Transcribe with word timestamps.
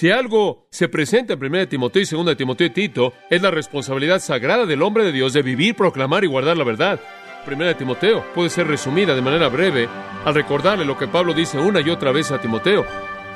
Si 0.00 0.10
algo 0.10 0.66
se 0.70 0.88
presenta 0.88 1.34
en 1.34 1.44
1 1.44 1.68
Timoteo 1.68 2.02
y 2.02 2.24
2 2.24 2.34
Timoteo 2.34 2.68
y 2.68 2.70
Tito, 2.70 3.12
es 3.28 3.42
la 3.42 3.50
responsabilidad 3.50 4.18
sagrada 4.18 4.64
del 4.64 4.80
hombre 4.80 5.04
de 5.04 5.12
Dios 5.12 5.34
de 5.34 5.42
vivir, 5.42 5.76
proclamar 5.76 6.24
y 6.24 6.26
guardar 6.26 6.56
la 6.56 6.64
verdad. 6.64 6.98
1 7.46 7.76
Timoteo 7.76 8.24
puede 8.34 8.48
ser 8.48 8.66
resumida 8.66 9.14
de 9.14 9.20
manera 9.20 9.48
breve 9.48 9.90
al 10.24 10.34
recordarle 10.34 10.86
lo 10.86 10.96
que 10.96 11.06
Pablo 11.06 11.34
dice 11.34 11.58
una 11.58 11.82
y 11.82 11.90
otra 11.90 12.12
vez 12.12 12.32
a 12.32 12.40
Timoteo. 12.40 12.86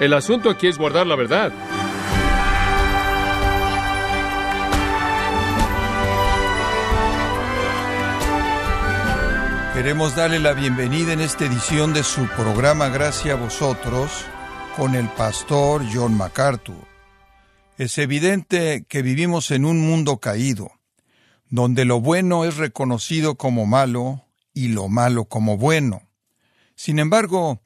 El 0.00 0.14
asunto 0.14 0.48
aquí 0.48 0.66
es 0.66 0.78
guardar 0.78 1.06
la 1.06 1.16
verdad. 1.16 1.52
Queremos 9.74 10.16
darle 10.16 10.40
la 10.40 10.54
bienvenida 10.54 11.12
en 11.12 11.20
esta 11.20 11.44
edición 11.44 11.92
de 11.92 12.02
su 12.02 12.26
programa 12.28 12.88
Gracia 12.88 13.34
a 13.34 13.36
vosotros 13.36 14.24
con 14.76 14.96
el 14.96 15.08
pastor 15.10 15.84
John 15.92 16.16
MacArthur. 16.16 16.86
Es 17.78 17.98
evidente 17.98 18.84
que 18.88 19.02
vivimos 19.02 19.50
en 19.50 19.64
un 19.64 19.80
mundo 19.80 20.18
caído, 20.18 20.72
donde 21.48 21.84
lo 21.84 22.00
bueno 22.00 22.44
es 22.44 22.56
reconocido 22.56 23.36
como 23.36 23.66
malo 23.66 24.24
y 24.52 24.68
lo 24.68 24.88
malo 24.88 25.26
como 25.26 25.58
bueno. 25.58 26.08
Sin 26.74 26.98
embargo, 26.98 27.62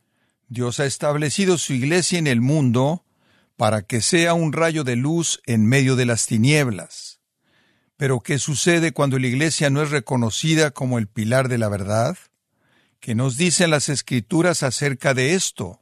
Dios 0.49 0.81
ha 0.81 0.87
establecido 0.87 1.57
su 1.57 1.73
iglesia 1.73 2.19
en 2.19 2.27
el 2.27 2.41
mundo 2.43 3.05
para 3.57 3.83
que 3.83 4.03
sea 4.03 4.35
un 4.35 4.53
rayo 4.53 4.85
de 4.85 4.97
luz 4.97 5.41
en 5.47 5.67
medio 5.67 5.97
de 5.97 6.07
las 6.07 6.27
tinieblas. 6.27 7.21
Pero 7.97 8.21
¿qué 8.21 8.39
sucede 8.39 8.93
cuando 8.93 9.19
la 9.19 9.27
iglesia 9.27 9.71
no 9.71 9.83
es 9.83 9.91
reconocida 9.91 10.71
como 10.71 10.99
el 10.99 11.09
pilar 11.09 11.49
de 11.49 11.59
la 11.59 11.69
verdad? 11.69 12.19
¿Qué 13.01 13.15
nos 13.15 13.37
dicen 13.37 13.71
las 13.71 13.89
escrituras 13.89 14.63
acerca 14.63 15.15
de 15.15 15.35
esto? 15.35 15.81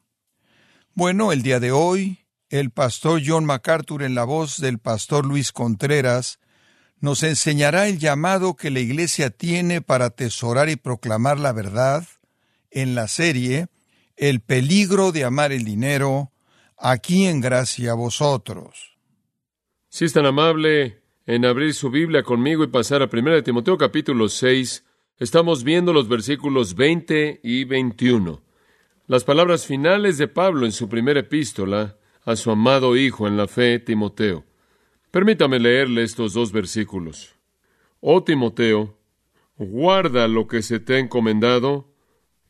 Bueno, 0.98 1.30
el 1.30 1.42
día 1.42 1.60
de 1.60 1.72
hoy, 1.72 2.20
el 2.48 2.70
pastor 2.70 3.20
John 3.22 3.44
MacArthur 3.44 4.02
en 4.02 4.14
la 4.14 4.24
voz 4.24 4.58
del 4.58 4.78
pastor 4.78 5.26
Luis 5.26 5.52
Contreras 5.52 6.40
nos 7.00 7.22
enseñará 7.22 7.86
el 7.86 7.98
llamado 7.98 8.56
que 8.56 8.70
la 8.70 8.80
Iglesia 8.80 9.28
tiene 9.28 9.82
para 9.82 10.06
atesorar 10.06 10.70
y 10.70 10.76
proclamar 10.76 11.38
la 11.38 11.52
verdad 11.52 12.08
en 12.70 12.94
la 12.94 13.08
serie 13.08 13.66
El 14.16 14.40
peligro 14.40 15.12
de 15.12 15.24
amar 15.24 15.52
el 15.52 15.64
dinero, 15.64 16.32
aquí 16.78 17.26
en 17.26 17.42
gracia 17.42 17.90
a 17.90 17.94
vosotros. 17.94 18.96
Si 19.90 20.06
es 20.06 20.14
tan 20.14 20.24
amable 20.24 21.02
en 21.26 21.44
abrir 21.44 21.74
su 21.74 21.90
Biblia 21.90 22.22
conmigo 22.22 22.64
y 22.64 22.68
pasar 22.68 23.02
a 23.02 23.10
1 23.12 23.42
Timoteo 23.42 23.76
capítulo 23.76 24.30
6, 24.30 24.82
estamos 25.18 25.62
viendo 25.62 25.92
los 25.92 26.08
versículos 26.08 26.74
20 26.74 27.40
y 27.42 27.64
21. 27.64 28.45
Las 29.08 29.22
palabras 29.22 29.66
finales 29.66 30.18
de 30.18 30.26
Pablo 30.26 30.66
en 30.66 30.72
su 30.72 30.88
primera 30.88 31.20
epístola 31.20 31.96
a 32.24 32.34
su 32.34 32.50
amado 32.50 32.96
hijo 32.96 33.28
en 33.28 33.36
la 33.36 33.46
fe, 33.46 33.78
Timoteo. 33.78 34.44
Permítame 35.12 35.60
leerle 35.60 36.02
estos 36.02 36.32
dos 36.32 36.50
versículos. 36.50 37.36
Oh 38.00 38.24
Timoteo, 38.24 38.98
guarda 39.58 40.26
lo 40.26 40.48
que 40.48 40.60
se 40.60 40.80
te 40.80 40.96
ha 40.96 40.98
encomendado, 40.98 41.94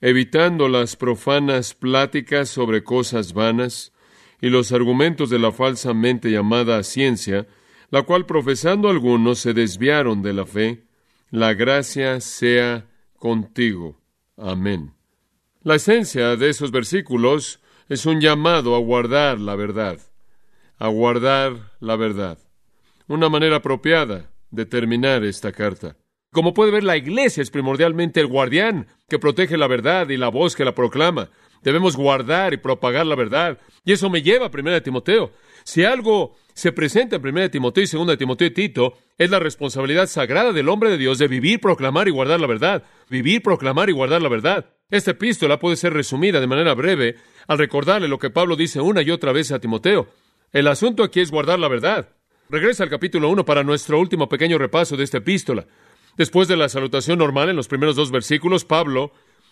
evitando 0.01 0.71
las 0.71 0.97
profanas 0.97 1.75
pláticas 1.75 2.49
sobre 2.49 2.83
cosas 2.83 3.35
vanas 3.35 3.93
y 4.41 4.49
los 4.49 4.73
argumentos 4.73 5.29
de 5.29 5.39
la 5.39 5.53
falsamente 5.53 6.31
llamada 6.31 6.83
ciencia, 6.85 7.47
la 7.91 8.05
cual 8.05 8.25
profesando 8.25 8.89
algunos 8.89 9.41
se 9.41 9.53
desviaron 9.53 10.23
de 10.23 10.33
la 10.33 10.47
fe. 10.47 10.87
La 11.31 11.53
gracia 11.53 12.19
sea 12.23 12.89
contigo. 13.19 14.01
Amén. 14.39 14.96
La 15.67 15.75
esencia 15.75 16.37
de 16.37 16.49
esos 16.49 16.71
versículos 16.71 17.59
es 17.89 18.07
un 18.07 18.21
llamado 18.21 18.77
a 18.77 18.79
guardar 18.79 19.41
la 19.41 19.57
verdad, 19.57 19.99
a 20.79 20.87
guardar 20.87 21.73
la 21.81 21.97
verdad. 21.97 22.39
Una 23.09 23.29
manera 23.29 23.57
apropiada 23.57 24.31
de 24.53 24.65
terminar 24.65 25.25
esta 25.25 25.51
carta. 25.51 25.97
Como 26.33 26.55
puede 26.55 26.71
ver, 26.71 26.85
la 26.85 26.97
iglesia 26.97 27.43
es 27.43 27.51
primordialmente 27.51 28.21
el 28.21 28.29
guardián 28.29 28.87
que 29.09 29.19
protege 29.19 29.57
la 29.57 29.67
verdad 29.67 30.09
y 30.09 30.17
la 30.17 30.29
voz 30.29 30.55
que 30.55 30.65
la 30.65 30.73
proclama. 30.73 31.31
Debemos 31.63 31.97
guardar 31.97 32.55
y 32.55 32.59
propagar 32.59 33.05
la 33.05 33.17
verdad. 33.17 33.59
Y 33.85 33.91
eso 33.91 34.09
me 34.09 34.23
lleva 34.23 34.47
a 34.47 34.51
1 34.55 34.83
Timoteo. 34.85 35.33
Si 35.65 35.83
algo 35.83 36.37
se 36.55 36.71
presenta 36.71 37.17
en 37.17 37.27
1 37.27 37.51
Timoteo 37.51 37.83
y 37.83 37.89
2 37.89 38.17
Timoteo 38.17 38.47
y 38.47 38.53
Tito, 38.53 38.95
es 39.19 39.31
la 39.31 39.41
responsabilidad 39.41 40.07
sagrada 40.07 40.53
del 40.53 40.69
hombre 40.69 40.91
de 40.91 40.99
Dios 40.99 41.19
de 41.19 41.27
vivir, 41.27 41.59
proclamar 41.59 42.07
y 42.07 42.13
guardar 42.13 42.39
la 42.39 42.47
verdad. 42.47 42.85
Vivir, 43.11 43.43
proclamar 43.43 43.91
y 43.91 43.95
guardar 43.95 44.23
la 44.23 44.29
verdad. 44.29 44.76
Esta 44.89 45.11
epístola 45.11 45.59
puede 45.59 45.75
ser 45.75 45.93
resumida 45.93 46.41
de 46.41 46.47
manera 46.47 46.73
breve 46.75 47.17
al 47.49 47.59
recordarle 47.59 48.07
lo 48.07 48.21
que 48.21 48.31
Pablo 48.31 48.55
dice 48.55 48.81
una 48.81 49.03
y 49.03 49.11
otra 49.11 49.33
vez 49.33 49.51
a 49.51 49.59
Timoteo. 49.59 50.07
El 50.53 50.69
asunto 50.69 51.03
aquí 51.03 51.19
es 51.21 51.33
guardar 51.33 51.59
la 51.59 51.67
verdad. 51.67 52.11
Regresa 52.49 52.85
al 52.85 52.91
capítulo 52.91 53.29
1 53.31 53.45
para 53.45 53.65
nuestro 53.65 53.99
último 53.99 54.29
pequeño 54.29 54.59
repaso 54.59 54.97
de 54.97 55.03
esta 55.03 55.19
epístola. 55.19 55.67
Después 56.17 56.47
de 56.47 56.57
la 56.57 56.69
salutación 56.69 57.19
normal 57.19 57.49
en 57.49 57.57
los 57.57 57.67
primeros 57.67 57.97
dos 57.97 58.13
versículos, 58.13 58.65
Pablo 58.65 59.11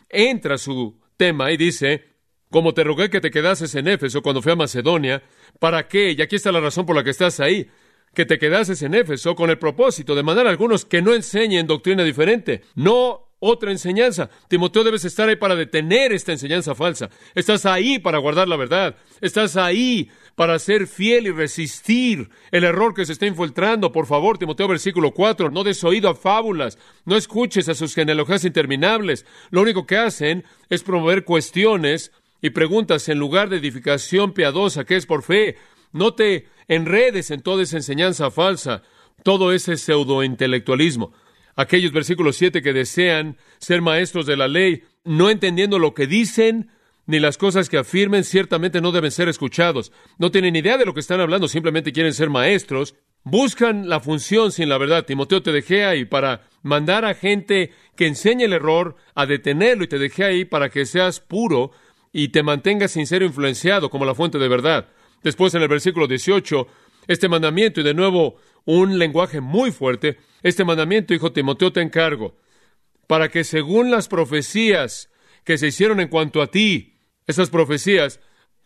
entra 0.09 0.55
a 0.55 0.59
su 0.59 1.01
tema 1.17 1.51
y 1.51 1.57
dice, 1.57 2.15
como 2.49 2.73
te 2.73 2.85
rogué 2.85 3.11
que 3.11 3.21
te 3.21 3.33
quedases 3.33 3.75
en 3.75 3.89
Éfeso 3.89 4.23
cuando 4.23 4.41
fui 4.41 4.53
a 4.53 4.57
Macedonia, 4.57 5.25
¿para 5.59 5.89
qué? 5.89 6.13
Y 6.13 6.23
aquí 6.23 6.37
está 6.37 6.53
la 6.53 6.61
razón 6.61 6.87
por 6.87 6.95
la 6.95 7.03
que 7.03 7.11
estás 7.11 7.41
ahí, 7.41 7.69
que 8.15 8.25
te 8.25 8.39
quedases 8.39 8.81
en 8.83 8.95
Éfeso 8.95 9.35
con 9.35 9.51
el 9.51 9.59
propósito 9.59 10.15
de 10.15 10.23
mandar 10.23 10.47
a 10.47 10.51
algunos 10.51 10.85
que 10.85 11.03
no 11.03 11.13
enseñen 11.13 11.67
doctrina 11.67 12.05
diferente. 12.05 12.63
No 12.77 13.24
otra 13.47 13.71
enseñanza. 13.71 14.31
Timoteo 14.49 14.85
debes 14.85 15.05
estar 15.05 15.29
ahí 15.29 15.37
para 15.37 15.55
detener 15.55 16.15
esta 16.15 16.33
enseñanza 16.33 16.75
falsa. 16.75 17.11
Estás 17.35 17.67
ahí 17.67 17.99
para 17.99 18.17
guardar 18.17 18.49
la 18.49 18.57
verdad. 18.57 18.97
Estás 19.21 19.57
ahí 19.59 20.09
para 20.35 20.59
ser 20.59 20.87
fiel 20.87 21.27
y 21.27 21.31
resistir 21.31 22.31
el 22.51 22.65
error 22.65 22.95
que 22.95 23.05
se 23.05 23.13
está 23.13 23.27
infiltrando. 23.27 23.93
Por 23.93 24.07
favor, 24.07 24.39
Timoteo 24.39 24.67
versículo 24.67 25.13
4, 25.13 25.51
no 25.51 25.63
des 25.63 25.85
oído 25.85 26.09
a 26.09 26.15
fábulas, 26.15 26.79
no 27.05 27.17
escuches 27.17 27.69
a 27.69 27.75
sus 27.75 27.95
genealogías 27.95 28.47
interminables. 28.47 29.27
Lo 29.51 29.61
único 29.61 29.87
que 29.87 29.99
hacen 29.99 30.45
es 30.71 30.83
promover 30.83 31.25
cuestiones 31.25 32.13
y 32.41 32.49
preguntas 32.49 33.11
en 33.11 33.19
lugar 33.19 33.51
de 33.51 33.59
edificación 33.59 34.33
piadosa 34.33 34.85
que 34.85 34.97
es 34.97 35.05
por 35.05 35.23
fe. 35.23 35.57
No 35.93 36.15
te 36.15 36.49
enredes 36.67 37.31
en 37.31 37.43
toda 37.43 37.63
esa 37.63 37.77
enseñanza 37.77 38.31
falsa, 38.31 38.83
todo 39.23 39.53
ese 39.53 39.77
pseudointelectualismo 39.77 41.13
aquellos 41.57 41.93
versículos 41.93 42.37
7 42.37 42.63
que 42.63 42.73
desean 42.73 43.37
ser 43.59 43.83
maestros 43.83 44.27
de 44.27 44.37
la 44.37 44.49
ley, 44.49 44.83
no 45.05 45.31
entendiendo 45.31 45.79
lo 45.79 45.95
que 45.95 46.07
dicen 46.07 46.71
ni 47.07 47.21
las 47.21 47.37
cosas 47.37 47.69
que 47.69 47.77
afirmen, 47.77 48.25
ciertamente 48.25 48.81
no 48.81 48.93
deben 48.93 49.11
ser 49.11 49.29
escuchados. 49.29 49.93
No 50.19 50.31
tienen 50.31 50.57
idea 50.57 50.79
de 50.79 50.87
lo 50.87 50.95
que 50.95 51.01
están 51.01 51.21
hablando, 51.21 51.49
simplemente 51.49 51.93
quieren 51.93 52.15
ser 52.15 52.31
maestros. 52.31 52.95
Buscan 53.25 53.89
la 53.89 54.01
función 54.01 54.53
sin 54.53 54.69
la 54.69 54.79
verdad. 54.79 55.05
Timoteo 55.05 55.43
te 55.43 55.53
dejé 55.53 55.85
ahí 55.85 56.05
para 56.05 56.49
mandar 56.63 57.05
a 57.05 57.15
gente 57.15 57.73
que 57.97 58.07
enseñe 58.07 58.45
el 58.45 58.53
error, 58.53 58.97
a 59.15 59.27
detenerlo 59.27 59.85
y 59.85 59.89
te 59.89 59.99
dejé 59.99 60.25
ahí 60.25 60.45
para 60.45 60.71
que 60.71 60.87
seas 60.87 61.21
puro 61.21 61.73
y 62.13 62.29
te 62.29 62.43
mantengas 62.43 62.93
sincero 62.93 63.25
influenciado 63.25 63.91
como 63.91 64.05
la 64.05 64.15
fuente 64.15 64.39
de 64.39 64.49
verdad. 64.49 64.89
Después 65.23 65.55
en 65.55 65.63
el 65.63 65.69
versículo 65.69 66.07
18, 66.07 66.67
este 67.07 67.29
mandamiento 67.29 67.81
y 67.81 67.85
de 67.85 67.95
nuevo 67.95 68.37
un 68.65 68.99
lenguaje 68.99 69.41
muy 69.41 69.71
fuerte, 69.73 70.19
este 70.43 70.65
mandamiento, 70.65 71.15
hijo 71.15 71.33
Timoteo, 71.33 71.73
te 71.73 71.81
encargo, 71.81 72.37
para 73.07 73.29
que 73.29 73.45
según 73.45 73.91
las 73.91 74.09
profecías 74.09 75.11
que 75.45 75.59
se 75.59 75.69
hicieron 75.69 76.01
en 76.01 76.09
cuanto 76.09 76.43
a 76.43 76.49
ti, 76.49 76.99
esas 77.27 77.51
profecías, 77.51 78.21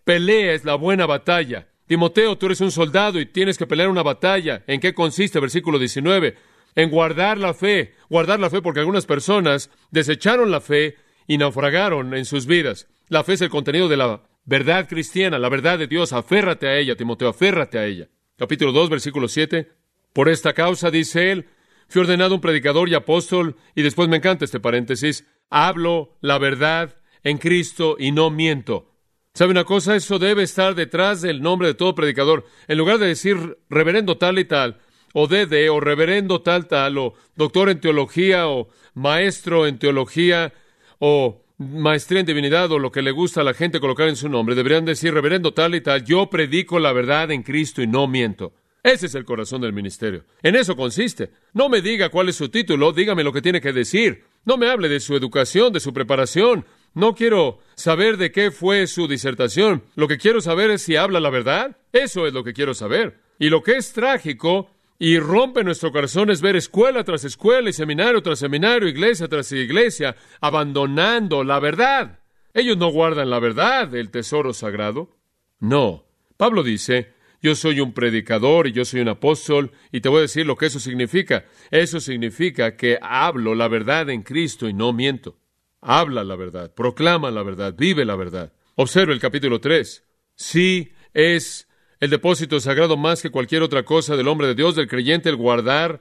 pelees 0.05 0.65
la 0.65 0.75
buena 0.75 1.07
batalla. 1.07 1.69
Timoteo, 1.87 2.37
tú 2.37 2.47
eres 2.47 2.61
un 2.61 2.71
soldado 2.71 3.21
y 3.21 3.27
tienes 3.27 3.59
que 3.59 3.67
pelear 3.67 3.89
una 3.89 4.03
batalla. 4.03 4.63
¿En 4.67 4.81
qué 4.81 4.95
consiste? 4.95 5.41
Versículo 5.41 5.79
19. 5.79 6.37
En 6.75 6.91
guardar 6.91 7.39
la 7.39 7.55
fe. 7.55 7.95
Guardar 8.09 8.39
la 8.41 8.51
fe 8.51 8.61
porque 8.61 8.81
algunas 8.81 9.07
personas 9.07 9.71
desecharon 9.91 10.51
la 10.51 10.61
fe 10.61 10.97
y 11.27 11.39
naufragaron 11.39 12.15
en 12.15 12.25
sus 12.25 12.47
vidas. 12.47 12.89
La 13.09 13.25
fe 13.25 13.35
es 13.35 13.41
el 13.41 13.49
contenido 13.49 13.89
de 13.89 13.97
la 13.97 14.23
verdad 14.45 14.89
cristiana, 14.89 15.39
la 15.39 15.49
verdad 15.49 15.79
de 15.79 15.87
Dios. 15.87 16.13
Aférrate 16.13 16.69
a 16.69 16.77
ella, 16.77 16.97
Timoteo, 16.97 17.29
aférrate 17.29 17.79
a 17.79 17.87
ella. 17.87 18.09
Capítulo 18.37 18.73
2, 18.73 18.91
versículo 18.91 19.29
7. 19.29 19.78
Por 20.13 20.29
esta 20.29 20.53
causa, 20.53 20.91
dice 20.91 21.33
él, 21.33 21.47
Fui 21.89 22.03
ordenado 22.03 22.35
un 22.35 22.43
predicador 22.43 22.89
y 22.91 22.95
apóstol, 22.95 23.57
y 23.75 23.81
después 23.81 24.11
me 24.11 24.19
encanta 24.19 24.45
este 24.45 24.61
paréntesis, 24.61 25.27
hablo 25.49 26.19
la 26.21 26.37
verdad 26.37 26.97
en 27.25 27.39
Cristo 27.39 27.97
y 27.99 28.13
no 28.13 28.29
miento. 28.29 28.93
¿Sabe 29.33 29.53
una 29.53 29.65
cosa? 29.65 29.97
Eso 29.97 30.19
debe 30.19 30.43
estar 30.43 30.75
detrás 30.75 31.23
del 31.23 31.41
nombre 31.41 31.69
de 31.69 31.75
todo 31.75 31.95
predicador. 31.95 32.45
En 32.67 32.77
lugar 32.77 32.99
de 32.99 33.07
decir 33.07 33.59
reverendo 33.71 34.19
tal 34.19 34.39
y 34.39 34.45
tal, 34.45 34.81
o 35.15 35.29
dede, 35.29 35.71
o 35.71 35.81
reverendo 35.81 36.43
tal 36.43 36.67
tal, 36.67 36.99
o 36.99 37.15
doctor 37.37 37.71
en 37.71 37.81
teología, 37.81 38.49
o 38.49 38.69
maestro 38.93 39.67
en 39.67 39.79
teología, 39.79 40.53
o 40.99 41.43
maestría 41.57 42.21
en 42.21 42.27
divinidad, 42.27 42.71
o 42.71 42.79
lo 42.79 42.93
que 42.93 43.01
le 43.01 43.13
gusta 43.13 43.41
a 43.41 43.45
la 43.45 43.55
gente 43.55 43.81
colocar 43.81 44.09
en 44.09 44.17
su 44.17 44.29
nombre, 44.29 44.55
deberían 44.55 44.85
decir 44.85 45.15
reverendo 45.15 45.55
tal 45.55 45.75
y 45.75 45.81
tal, 45.81 46.05
yo 46.05 46.29
predico 46.29 46.79
la 46.79 46.93
verdad 46.93 47.31
en 47.31 47.43
Cristo 47.43 47.81
y 47.81 47.87
no 47.87 48.07
miento. 48.07 48.53
Ese 48.83 49.07
es 49.07 49.15
el 49.15 49.25
corazón 49.25 49.61
del 49.61 49.73
ministerio. 49.73 50.25
En 50.43 50.55
eso 50.55 50.77
consiste. 50.77 51.31
No 51.53 51.69
me 51.69 51.83
diga 51.83 52.11
cuál 52.11 52.29
es 52.29 52.37
su 52.37 52.49
título, 52.49 52.93
dígame 52.93 53.25
lo 53.25 53.33
que 53.33 53.43
tiene 53.43 53.61
que 53.61 53.73
decir. 53.73 54.25
No 54.45 54.57
me 54.57 54.71
hable 54.71 54.89
de 54.89 55.01
su 55.01 55.17
educación, 55.17 55.73
de 55.73 55.81
su 55.81 55.93
preparación. 55.93 56.65
No 56.95 57.15
quiero 57.15 57.59
saber 57.75 58.17
de 58.17 58.33
qué 58.33 58.51
fue 58.51 58.87
su 58.87 59.09
disertación. 59.09 59.83
Lo 59.95 60.09
que 60.09 60.19
quiero 60.19 60.41
saber 60.41 60.71
es 60.71 60.83
si 60.83 60.97
habla 60.97 61.21
la 61.21 61.31
verdad. 61.31 61.77
Eso 61.93 62.27
es 62.27 62.33
lo 62.33 62.45
que 62.45 62.55
quiero 62.55 62.75
saber. 62.75 63.21
Y 63.39 63.51
lo 63.51 63.63
que 63.63 63.77
es 63.77 63.93
trágico 63.93 64.71
y 64.99 65.19
rompe 65.19 65.63
nuestro 65.63 65.93
corazón 65.93 66.31
es 66.31 66.41
ver 66.41 66.57
escuela 66.57 67.05
tras 67.05 67.25
escuela 67.25 67.71
y 67.71 67.73
seminario 67.73 68.23
tras 68.23 68.41
seminario, 68.41 68.89
iglesia 68.89 69.29
tras 69.29 69.53
iglesia, 69.53 70.17
abandonando 70.41 71.45
la 71.45 71.61
verdad. 71.61 72.21
Ellos 72.53 72.77
no 72.77 72.91
guardan 72.91 73.31
la 73.31 73.39
verdad, 73.39 73.95
el 73.95 74.11
tesoro 74.11 74.53
sagrado. 74.53 75.17
No. 75.61 76.05
Pablo 76.37 76.63
dice, 76.63 77.13
yo 77.41 77.55
soy 77.55 77.81
un 77.81 77.93
predicador 77.93 78.67
y 78.67 78.73
yo 78.73 78.85
soy 78.85 79.01
un 79.01 79.09
apóstol, 79.09 79.73
y 79.93 80.01
te 80.01 80.09
voy 80.09 80.19
a 80.19 80.23
decir 80.23 80.47
lo 80.47 80.57
que 80.57 80.67
eso 80.67 80.81
significa. 80.81 81.45
Eso 81.71 82.01
significa 82.01 82.77
que 82.77 82.99
hablo 83.01 83.55
la 83.55 83.69
verdad 83.69 84.11
en 84.11 84.23
Cristo 84.23 84.69
y 84.69 84.75
no 84.75 84.93
miento. 84.93 85.39
Habla 85.81 86.25
la 86.25 86.37
verdad, 86.37 86.75
proclama 86.75 87.31
la 87.31 87.43
verdad, 87.43 87.75
vive 87.77 88.05
la 88.05 88.17
verdad. 88.17 88.53
Observe 88.75 89.13
el 89.13 89.21
capítulo 89.21 89.61
3. 89.61 90.05
Sí 90.35 90.93
es 91.15 91.69
el 92.01 92.11
depósito 92.11 92.61
sagrado 92.61 92.97
más 92.97 93.23
que 93.23 93.31
cualquier 93.31 93.63
otra 93.63 93.85
cosa 93.85 94.17
del 94.17 94.29
hombre 94.29 94.47
de 94.49 94.55
Dios, 94.55 94.75
del 94.75 94.89
creyente, 94.89 95.29
el 95.29 95.37
guardar 95.37 96.01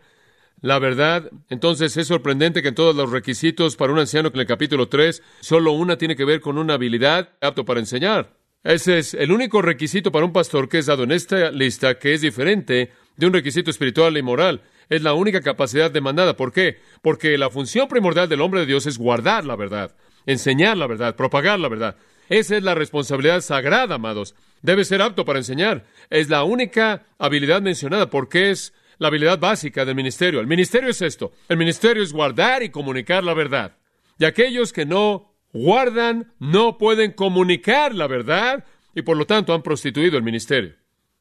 la 0.62 0.80
verdad. 0.80 1.32
Entonces 1.50 1.96
es 1.98 2.08
sorprendente 2.08 2.62
que 2.62 2.70
en 2.70 2.76
todos 2.76 2.96
los 2.96 3.12
requisitos 3.12 3.76
para 3.76 3.94
un 3.94 4.00
anciano 4.00 4.30
en 4.34 4.40
el 4.40 4.46
capítulo 4.46 4.90
3, 4.90 5.22
solo 5.42 5.72
una 5.72 5.98
tiene 5.98 6.16
que 6.16 6.26
ver 6.26 6.42
con 6.42 6.58
una 6.58 6.76
habilidad 6.76 7.30
apto 7.42 7.66
para 7.66 7.80
enseñar. 7.80 8.37
Ese 8.68 8.98
es 8.98 9.14
el 9.14 9.32
único 9.32 9.62
requisito 9.62 10.12
para 10.12 10.26
un 10.26 10.34
pastor 10.34 10.68
que 10.68 10.80
es 10.80 10.88
dado 10.88 11.04
en 11.04 11.14
esta 11.14 11.52
lista 11.52 11.98
que 11.98 12.14
es 12.14 12.20
diferente 12.20 12.92
de 13.16 13.26
un 13.26 13.32
requisito 13.32 13.72
espiritual 13.72 14.18
y 14.18 14.22
moral. 14.22 14.60
Es 14.90 15.02
la 15.04 15.14
única 15.14 15.40
capacidad 15.40 15.90
demandada. 15.90 16.36
¿Por 16.36 16.52
qué? 16.52 16.78
Porque 17.02 17.38
la 17.38 17.50
función 17.50 17.88
primordial 17.88 18.28
del 18.28 18.42
hombre 18.42 18.60
de 18.60 18.66
Dios 18.66 18.86
es 18.86 18.98
guardar 18.98 19.46
la 19.46 19.56
verdad, 19.56 19.96
enseñar 20.26 20.76
la 20.76 20.86
verdad, 20.86 21.16
propagar 21.16 21.62
la 21.62 21.70
verdad. 21.70 21.96
Esa 22.28 22.58
es 22.58 22.64
la 22.64 22.76
responsabilidad 22.76 23.40
sagrada, 23.40 23.96
amados. 23.96 24.36
Debe 24.62 24.84
ser 24.84 25.02
apto 25.02 25.24
para 25.24 25.40
enseñar. 25.40 25.86
Es 26.10 26.28
la 26.28 26.44
única 26.44 27.06
habilidad 27.20 27.62
mencionada 27.62 28.10
porque 28.10 28.52
es 28.52 28.74
la 28.98 29.08
habilidad 29.08 29.40
básica 29.40 29.86
del 29.86 29.96
ministerio. 29.96 30.42
El 30.42 30.48
ministerio 30.48 30.90
es 30.90 31.02
esto. 31.02 31.32
El 31.48 31.56
ministerio 31.56 32.04
es 32.04 32.12
guardar 32.12 32.64
y 32.64 32.70
comunicar 32.70 33.24
la 33.24 33.34
verdad. 33.34 33.78
Y 34.20 34.26
aquellos 34.26 34.74
que 34.74 34.86
no 34.86 35.27
guardan 35.54 36.34
no 36.40 36.78
pueden 36.78 37.12
comunicar 37.12 37.94
la 37.96 38.08
verdad 38.08 38.66
y 38.94 39.02
por 39.02 39.18
lo 39.18 39.26
tanto 39.26 39.54
han 39.54 39.62
prostituido 39.62 40.18
el 40.18 40.24
ministerio. 40.24 40.76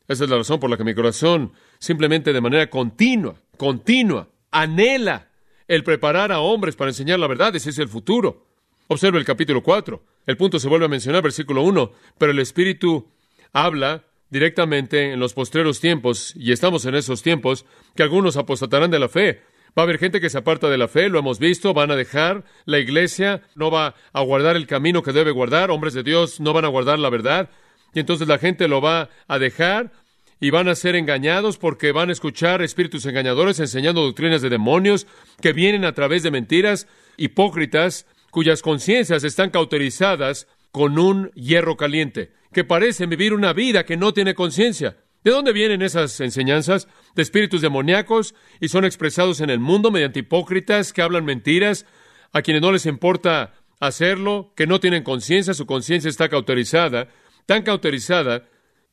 Esa 0.09 0.25
es 0.25 0.31
la 0.31 0.37
razón 0.37 0.61
por 0.61 0.71
la 0.71 0.77
que 0.77 0.85
mi 0.85 0.95
corazón 0.95 1.53
simplemente 1.79 2.33
de 2.33 2.41
manera 2.41 2.71
continua, 2.71 3.35
continua, 3.57 4.29
anhela 4.51 5.29
el 5.69 5.83
preparar 5.83 6.33
a 6.33 6.41
hombres 6.41 6.77
para 6.77 6.91
enseñar 6.91 7.19
la 7.19 7.27
verdad. 7.27 7.55
Ese 7.57 7.71
es 7.71 7.79
el 7.79 7.89
futuro. 7.89 8.47
Observe 8.89 9.19
el 9.19 9.25
capítulo 9.25 9.63
4. 9.63 10.03
El 10.27 10.37
punto 10.37 10.59
se 10.59 10.69
vuelve 10.69 10.87
a 10.87 10.89
mencionar, 10.89 11.23
versículo 11.23 11.63
1, 11.63 11.93
pero 12.19 12.33
el 12.33 12.39
Espíritu 12.39 13.09
habla 13.53 14.05
directamente 14.31 15.13
en 15.13 15.21
los 15.21 15.35
postreros 15.35 15.81
tiempos, 15.81 16.35
y 16.37 16.53
estamos 16.53 16.85
en 16.87 16.95
esos 16.95 17.23
tiempos, 17.23 17.65
que 17.95 18.03
algunos 18.03 18.37
apostatarán 18.37 18.91
de 18.91 18.99
la 18.99 19.09
fe. 19.09 19.43
Va 19.77 19.83
a 19.83 19.85
haber 19.85 19.99
gente 19.99 20.21
que 20.21 20.31
se 20.31 20.39
aparta 20.39 20.71
de 20.71 20.79
la 20.79 20.89
fe, 20.89 21.11
lo 21.11 21.19
hemos 21.19 21.39
visto, 21.39 21.75
van 21.75 21.91
a 21.91 21.97
dejar 21.97 22.45
la 22.65 22.79
iglesia, 22.79 23.43
no 23.55 23.71
va 23.71 23.95
a 24.13 24.23
guardar 24.23 24.57
el 24.57 24.67
camino 24.67 25.03
que 25.03 25.13
debe 25.13 25.33
guardar, 25.33 25.71
hombres 25.71 25.93
de 25.93 26.03
Dios 26.03 26.41
no 26.41 26.55
van 26.55 26.65
a 26.65 26.69
guardar 26.69 26.99
la 26.99 27.11
verdad, 27.11 27.51
y 27.93 28.01
entonces 28.01 28.27
la 28.27 28.39
gente 28.39 28.69
lo 28.69 28.81
va 28.81 29.11
a 29.29 29.39
dejar 29.39 29.93
y 30.41 30.49
van 30.49 30.69
a 30.69 30.75
ser 30.75 30.97
engañados 30.97 31.59
porque 31.59 31.93
van 31.93 32.09
a 32.09 32.13
escuchar 32.13 32.63
espíritus 32.63 33.05
engañadores 33.05 33.61
enseñando 33.61 34.03
doctrinas 34.03 34.41
de 34.41 34.49
demonios 34.49 35.07
que 35.43 35.53
vienen 35.53 35.85
a 35.85 35.93
través 35.93 36.23
de 36.23 36.31
mentiras 36.31 36.87
hipócritas 37.19 38.07
cuyas 38.31 38.63
conciencias 38.63 39.25
están 39.25 39.51
cauterizadas 39.51 40.47
con 40.73 40.99
un 40.99 41.31
hierro 41.33 41.77
caliente, 41.77 42.33
que 42.53 42.65
parecen 42.65 43.11
vivir 43.11 43.33
una 43.33 43.53
vida 43.53 43.85
que 43.85 43.97
no 43.97 44.13
tiene 44.13 44.35
conciencia. 44.35 44.97
¿De 45.27 45.33
dónde 45.33 45.53
vienen 45.53 45.83
esas 45.83 46.21
enseñanzas? 46.21 46.87
De 47.17 47.23
espíritus 47.23 47.61
demoníacos 47.61 48.37
y 48.61 48.69
son 48.69 48.85
expresados 48.85 49.41
en 49.41 49.51
el 49.51 49.59
mundo 49.59 49.91
mediante 49.91 50.21
hipócritas 50.21 50.93
que 50.93 51.03
hablan 51.03 51.25
mentiras, 51.25 51.85
a 52.33 52.43
quienes 52.43 52.63
no 52.63 52.71
les 52.71 52.87
importa 52.87 53.53
hacerlo, 53.81 54.53
que 54.55 54.69
no 54.69 54.79
tienen 54.79 55.03
conciencia, 55.03 55.53
su 55.53 55.67
conciencia 55.67 56.09
está 56.09 56.29
cauterizada, 56.29 57.09
tan 57.45 57.65
cauterizada 57.65 58.49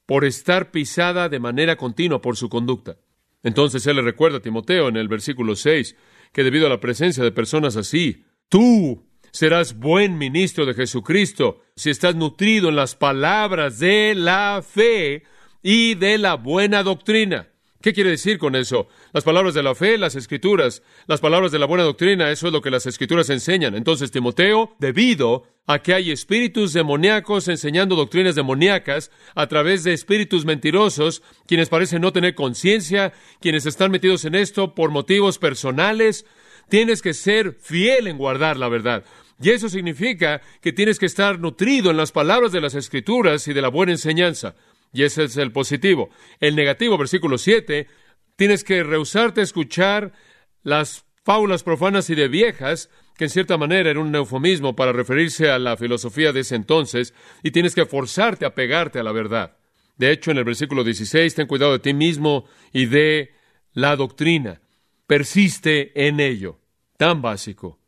por 0.08 0.26
estar 0.26 0.72
pisada 0.72 1.30
de 1.30 1.38
manera 1.38 1.76
continua 1.76 2.20
por 2.20 2.36
su 2.36 2.50
conducta. 2.50 2.98
Entonces 3.44 3.86
él 3.86 3.98
le 3.98 4.02
recuerda 4.02 4.40
a 4.40 4.42
Timoteo 4.42 4.90
en 4.90 4.98
el 4.98 5.08
versículo 5.08 5.56
6 5.56 5.96
que 6.32 6.44
debido 6.44 6.66
a 6.66 6.70
la 6.72 6.80
presencia 6.80 7.24
de 7.24 7.32
personas 7.32 7.76
así, 7.76 8.26
tú 8.50 9.06
serás 9.32 9.78
buen 9.78 10.18
ministro 10.18 10.66
de 10.66 10.74
Jesucristo 10.74 11.62
si 11.76 11.92
estás 11.92 12.16
nutrido 12.16 12.70
en 12.70 12.76
las 12.76 12.96
palabras 12.96 13.78
de 13.78 14.16
la 14.16 14.64
fe 14.68 15.26
y 15.64 15.96
de 15.96 16.18
la 16.20 16.36
buena 16.36 16.84
doctrina. 16.84 17.48
¿Qué 17.82 17.92
quiere 17.92 18.12
decir 18.12 18.38
con 18.38 18.56
eso? 18.56 18.88
Las 19.12 19.26
palabras 19.26 19.54
de 19.54 19.64
la 19.64 19.76
fe, 19.76 19.98
las 19.98 20.16
escrituras, 20.16 20.84
las 21.06 21.20
palabras 21.20 21.52
de 21.52 21.60
la 21.60 21.66
buena 21.66 21.84
doctrina, 21.84 22.32
eso 22.32 22.48
es 22.48 22.54
lo 22.54 22.62
que 22.62 22.72
las 22.72 22.86
escrituras 22.86 23.30
enseñan. 23.30 23.76
Entonces, 23.76 24.10
Timoteo, 24.10 24.74
debido 24.80 25.44
a 25.68 25.80
que 25.80 25.94
hay 25.94 26.12
espíritus 26.12 26.72
demoníacos 26.72 27.50
enseñando 27.50 27.98
doctrinas 27.98 28.36
demoníacas 28.36 29.12
a 29.36 29.48
través 29.48 29.84
de 29.84 29.92
espíritus 29.92 30.46
mentirosos, 30.46 31.24
quienes 31.46 31.68
parecen 31.68 32.02
no 32.02 32.14
tener 32.14 32.36
conciencia, 32.36 33.12
quienes 33.42 33.66
están 33.66 33.92
metidos 33.92 34.24
en 34.24 34.36
esto 34.36 34.76
por 34.76 34.90
motivos 34.90 35.38
personales, 35.38 36.26
tienes 36.70 37.02
que 37.02 37.14
ser 37.14 37.58
fiel 37.60 38.08
en 38.08 38.18
guardar 38.18 38.56
la 38.56 38.70
verdad. 38.70 39.04
Y 39.42 39.50
eso 39.50 39.68
significa 39.68 40.42
que 40.62 40.72
tienes 40.72 41.00
que 41.00 41.06
estar 41.06 41.38
nutrido 41.38 41.92
en 41.92 41.98
las 41.98 42.14
palabras 42.14 42.54
de 42.54 42.62
las 42.62 42.76
escrituras 42.76 43.46
y 43.50 43.54
de 43.54 43.62
la 43.62 43.68
buena 43.68 43.92
enseñanza. 43.92 44.56
Y 44.94 45.04
ese 45.04 45.24
es 45.24 45.36
el 45.38 45.52
positivo. 45.52 46.10
El 46.40 46.56
negativo, 46.56 46.98
versículo 46.98 47.38
7, 47.38 47.88
tienes 48.36 48.64
que 48.64 48.84
rehusarte 48.84 49.42
a 49.42 49.44
escuchar 49.44 50.14
las 50.62 51.06
fábulas 51.24 51.64
profanas 51.64 52.10
y 52.12 52.16
de 52.16 52.28
viejas, 52.28 52.90
que 53.18 53.26
en 53.26 53.30
cierta 53.32 53.58
manera 53.58 53.90
era 53.90 54.00
un 54.00 54.16
eufemismo 54.16 54.76
para 54.76 54.92
referirse 54.92 55.50
a 55.50 55.58
la 55.58 55.76
filosofía 55.78 56.32
de 56.32 56.42
ese 56.42 56.56
entonces, 56.56 57.14
y 57.42 57.52
tienes 57.52 57.74
que 57.74 57.86
forzarte 57.86 58.46
a 58.46 58.54
pegarte 58.54 59.00
a 59.00 59.04
la 59.04 59.12
verdad. 59.12 59.58
De 59.98 60.12
hecho, 60.12 60.32
en 60.32 60.38
el 60.38 60.44
versículo 60.44 60.84
16, 60.84 61.36
ten 61.36 61.48
cuidado 61.48 61.74
de 61.74 61.80
ti 61.80 61.94
mismo 61.94 62.46
y 62.72 62.86
de 62.86 63.34
la 63.74 63.96
doctrina. 63.96 64.62
Persiste 65.08 66.08
en 66.08 66.20
ello. 66.20 66.60
Tan 66.98 67.22
básico, 67.22 67.80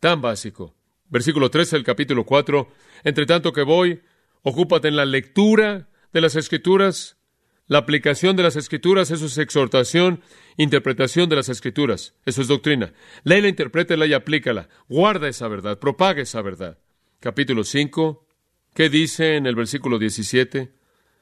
tan 0.00 0.20
básico. 0.20 0.74
Versículo 1.08 1.50
13 1.50 1.76
del 1.76 1.84
capítulo 1.84 2.24
4. 2.24 2.68
Entre 3.04 3.26
tanto 3.26 3.52
que 3.52 3.62
voy, 3.62 4.00
ocúpate 4.42 4.88
en 4.88 4.96
la 4.96 5.04
lectura 5.04 5.88
de 6.14 6.20
las 6.20 6.36
Escrituras, 6.36 7.18
la 7.66 7.78
aplicación 7.78 8.36
de 8.36 8.44
las 8.44 8.54
Escrituras, 8.54 9.10
eso 9.10 9.26
es 9.26 9.36
exhortación, 9.36 10.22
interpretación 10.56 11.28
de 11.28 11.36
las 11.36 11.48
Escrituras, 11.48 12.14
eso 12.24 12.40
es 12.40 12.48
doctrina. 12.48 12.92
Léela, 13.24 13.48
interprétela 13.48 14.06
y 14.06 14.14
aplícala. 14.14 14.68
Guarda 14.88 15.28
esa 15.28 15.48
verdad, 15.48 15.80
propaga 15.80 16.22
esa 16.22 16.40
verdad. 16.40 16.78
Capítulo 17.18 17.64
5, 17.64 18.26
¿qué 18.74 18.88
dice 18.88 19.34
en 19.34 19.46
el 19.46 19.56
versículo 19.56 19.98
17? 19.98 20.72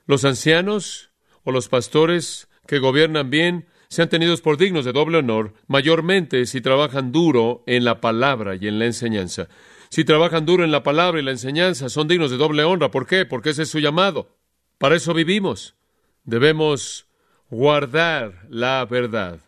Los 0.07 0.27
ancianos 0.27 1.11
o 1.43 1.53
los 1.53 1.69
pastores 1.69 2.49
que 2.67 2.79
gobiernan 2.79 3.31
bien 3.31 3.69
sean 3.89 4.11
tenidos 4.11 4.43
por 4.43 4.59
dignos 4.59 4.85
de 4.85 4.93
doble 4.93 5.19
honor, 5.19 5.55
mayormente 5.69 6.45
si 6.45 6.61
trabajan 6.61 7.13
duro 7.13 7.65
en 7.67 7.85
la 7.85 8.03
palabra 8.03 8.57
y 8.57 8.69
en 8.69 8.79
la 8.79 8.85
enseñanza. 8.85 9.49
Si 9.89 10.05
trabajan 10.05 10.45
duro 10.45 10.65
en 10.65 10.71
la 10.71 10.83
palabra 10.83 11.19
y 11.19 11.25
la 11.25 11.31
enseñanza, 11.31 11.89
son 11.89 12.09
dignos 12.09 12.31
de 12.31 12.37
doble 12.37 12.65
honra. 12.65 12.91
¿Por 12.91 13.07
qué? 13.07 13.25
Porque 13.25 13.51
ese 13.51 13.63
es 13.63 13.71
su 13.71 13.79
llamado. 13.79 14.42
Para 14.83 14.97
eso 14.97 15.15
vivimos. 15.15 15.77
Debemos 16.25 17.07
guardar 17.51 18.49
la 18.51 18.85
verdad, 18.85 19.39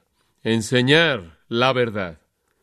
enseñar 0.44 1.40
la 1.48 1.72
verdad. 1.72 2.20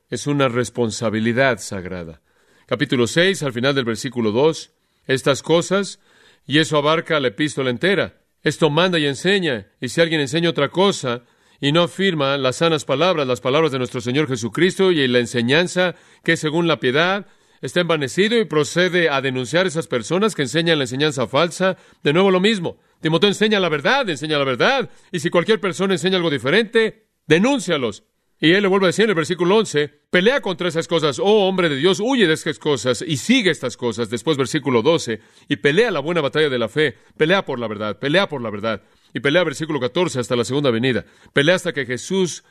Es 0.09 0.25
una 0.25 0.47
responsabilidad 0.47 1.59
sagrada. 1.59 2.21
Capítulo 2.67 3.07
6, 3.07 3.43
al 3.43 3.51
final 3.51 3.75
del 3.75 3.83
versículo 3.83 4.31
2, 4.31 4.71
estas 5.05 5.43
cosas, 5.43 5.99
y 6.47 6.59
eso 6.59 6.77
abarca 6.77 7.19
la 7.19 7.27
epístola 7.27 7.71
entera. 7.71 8.21
Esto 8.41 8.69
manda 8.69 8.97
y 8.99 9.05
enseña, 9.05 9.67
y 9.81 9.89
si 9.89 9.99
alguien 9.99 10.21
enseña 10.21 10.49
otra 10.49 10.69
cosa 10.69 11.23
y 11.59 11.73
no 11.73 11.83
afirma 11.83 12.37
las 12.37 12.55
sanas 12.55 12.85
palabras, 12.85 13.27
las 13.27 13.41
palabras 13.41 13.73
de 13.73 13.79
nuestro 13.79 13.99
Señor 13.99 14.29
Jesucristo 14.29 14.93
y 14.93 15.05
la 15.09 15.19
enseñanza 15.19 15.95
que 16.23 16.37
según 16.37 16.69
la 16.69 16.79
piedad, 16.79 17.25
está 17.61 17.81
envanecido 17.81 18.37
y 18.39 18.45
procede 18.45 19.09
a 19.09 19.21
denunciar 19.21 19.65
a 19.65 19.69
esas 19.69 19.87
personas 19.87 20.35
que 20.35 20.41
enseñan 20.41 20.77
la 20.77 20.85
enseñanza 20.85 21.27
falsa. 21.27 21.77
De 22.03 22.13
nuevo 22.13 22.31
lo 22.31 22.39
mismo. 22.39 22.77
Timoteo 23.01 23.29
enseña 23.29 23.59
la 23.59 23.69
verdad, 23.69 24.09
enseña 24.09 24.37
la 24.37 24.45
verdad. 24.45 24.89
Y 25.11 25.19
si 25.19 25.29
cualquier 25.29 25.59
persona 25.59 25.93
enseña 25.93 26.17
algo 26.17 26.29
diferente, 26.29 27.07
denúncialos. 27.27 28.03
Y 28.43 28.53
él 28.53 28.63
le 28.63 28.67
vuelve 28.67 28.87
a 28.87 28.87
decir 28.87 29.03
en 29.03 29.09
el 29.11 29.15
versículo 29.15 29.55
11, 29.57 29.87
pelea 30.09 30.41
contra 30.41 30.67
esas 30.67 30.87
cosas, 30.87 31.19
oh 31.19 31.47
hombre 31.47 31.69
de 31.69 31.75
Dios, 31.75 31.99
huye 31.99 32.25
de 32.25 32.33
esas 32.33 32.57
cosas 32.57 33.03
y 33.05 33.17
sigue 33.17 33.51
estas 33.51 33.77
cosas. 33.77 34.09
Después 34.09 34.35
versículo 34.35 34.81
12, 34.81 35.19
y 35.47 35.57
pelea 35.57 35.91
la 35.91 35.99
buena 35.99 36.21
batalla 36.21 36.49
de 36.49 36.57
la 36.57 36.67
fe, 36.67 36.97
pelea 37.15 37.45
por 37.45 37.59
la 37.59 37.67
verdad, 37.67 37.99
pelea 37.99 38.27
por 38.27 38.41
la 38.41 38.49
verdad. 38.49 38.81
Y 39.13 39.19
pelea 39.19 39.43
versículo 39.43 39.79
14 39.79 40.19
hasta 40.19 40.35
la 40.35 40.43
segunda 40.43 40.71
venida. 40.71 41.05
Pelea 41.33 41.53
hasta 41.53 41.71
que 41.71 41.85
Jesús 41.85 42.43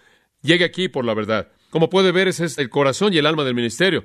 llegue 0.42 0.64
aquí 0.64 0.88
por 0.88 1.04
la 1.04 1.14
verdad. 1.14 1.48
Como 1.70 1.90
puede 1.90 2.12
ver, 2.12 2.28
ese 2.28 2.44
es 2.44 2.58
el 2.58 2.70
corazón 2.70 3.12
y 3.12 3.18
el 3.18 3.26
alma 3.26 3.42
del 3.42 3.56
ministerio. 3.56 4.04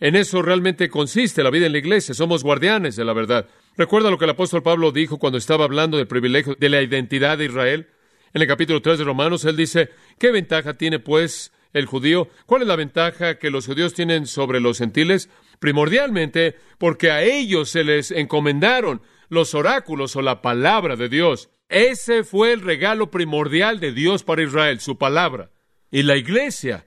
En 0.00 0.16
eso 0.16 0.40
realmente 0.40 0.88
consiste 0.88 1.42
la 1.42 1.50
vida 1.50 1.66
en 1.66 1.72
la 1.72 1.78
iglesia. 1.78 2.14
Somos 2.14 2.42
guardianes 2.42 2.96
de 2.96 3.04
la 3.04 3.12
verdad. 3.12 3.46
¿Recuerda 3.76 4.10
lo 4.10 4.16
que 4.16 4.24
el 4.24 4.30
apóstol 4.30 4.62
Pablo 4.62 4.92
dijo 4.92 5.18
cuando 5.18 5.36
estaba 5.36 5.64
hablando 5.64 5.98
del 5.98 6.06
privilegio 6.06 6.56
de 6.58 6.68
la 6.70 6.80
identidad 6.80 7.36
de 7.36 7.44
Israel? 7.44 7.88
En 8.32 8.40
el 8.40 8.48
capítulo 8.48 8.80
3 8.80 8.98
de 8.98 9.04
Romanos, 9.04 9.44
él 9.44 9.56
dice, 9.56 9.90
¿qué 10.18 10.30
ventaja 10.30 10.74
tiene 10.74 11.00
pues 11.00 11.52
el 11.74 11.84
judío? 11.84 12.28
¿Cuál 12.46 12.62
es 12.62 12.68
la 12.68 12.76
ventaja 12.76 13.38
que 13.38 13.50
los 13.50 13.66
judíos 13.66 13.92
tienen 13.92 14.26
sobre 14.26 14.60
los 14.60 14.78
gentiles? 14.78 15.28
Primordialmente, 15.58 16.56
porque 16.78 17.10
a 17.10 17.22
ellos 17.22 17.68
se 17.68 17.84
les 17.84 18.10
encomendaron 18.10 19.02
los 19.28 19.54
oráculos 19.54 20.16
o 20.16 20.22
la 20.22 20.40
palabra 20.40 20.96
de 20.96 21.10
Dios. 21.10 21.50
Ese 21.68 22.24
fue 22.24 22.52
el 22.52 22.62
regalo 22.62 23.10
primordial 23.10 23.80
de 23.80 23.92
Dios 23.92 24.24
para 24.24 24.42
Israel, 24.42 24.80
su 24.80 24.96
palabra. 24.96 25.50
Y 25.90 26.04
la 26.04 26.16
iglesia, 26.16 26.86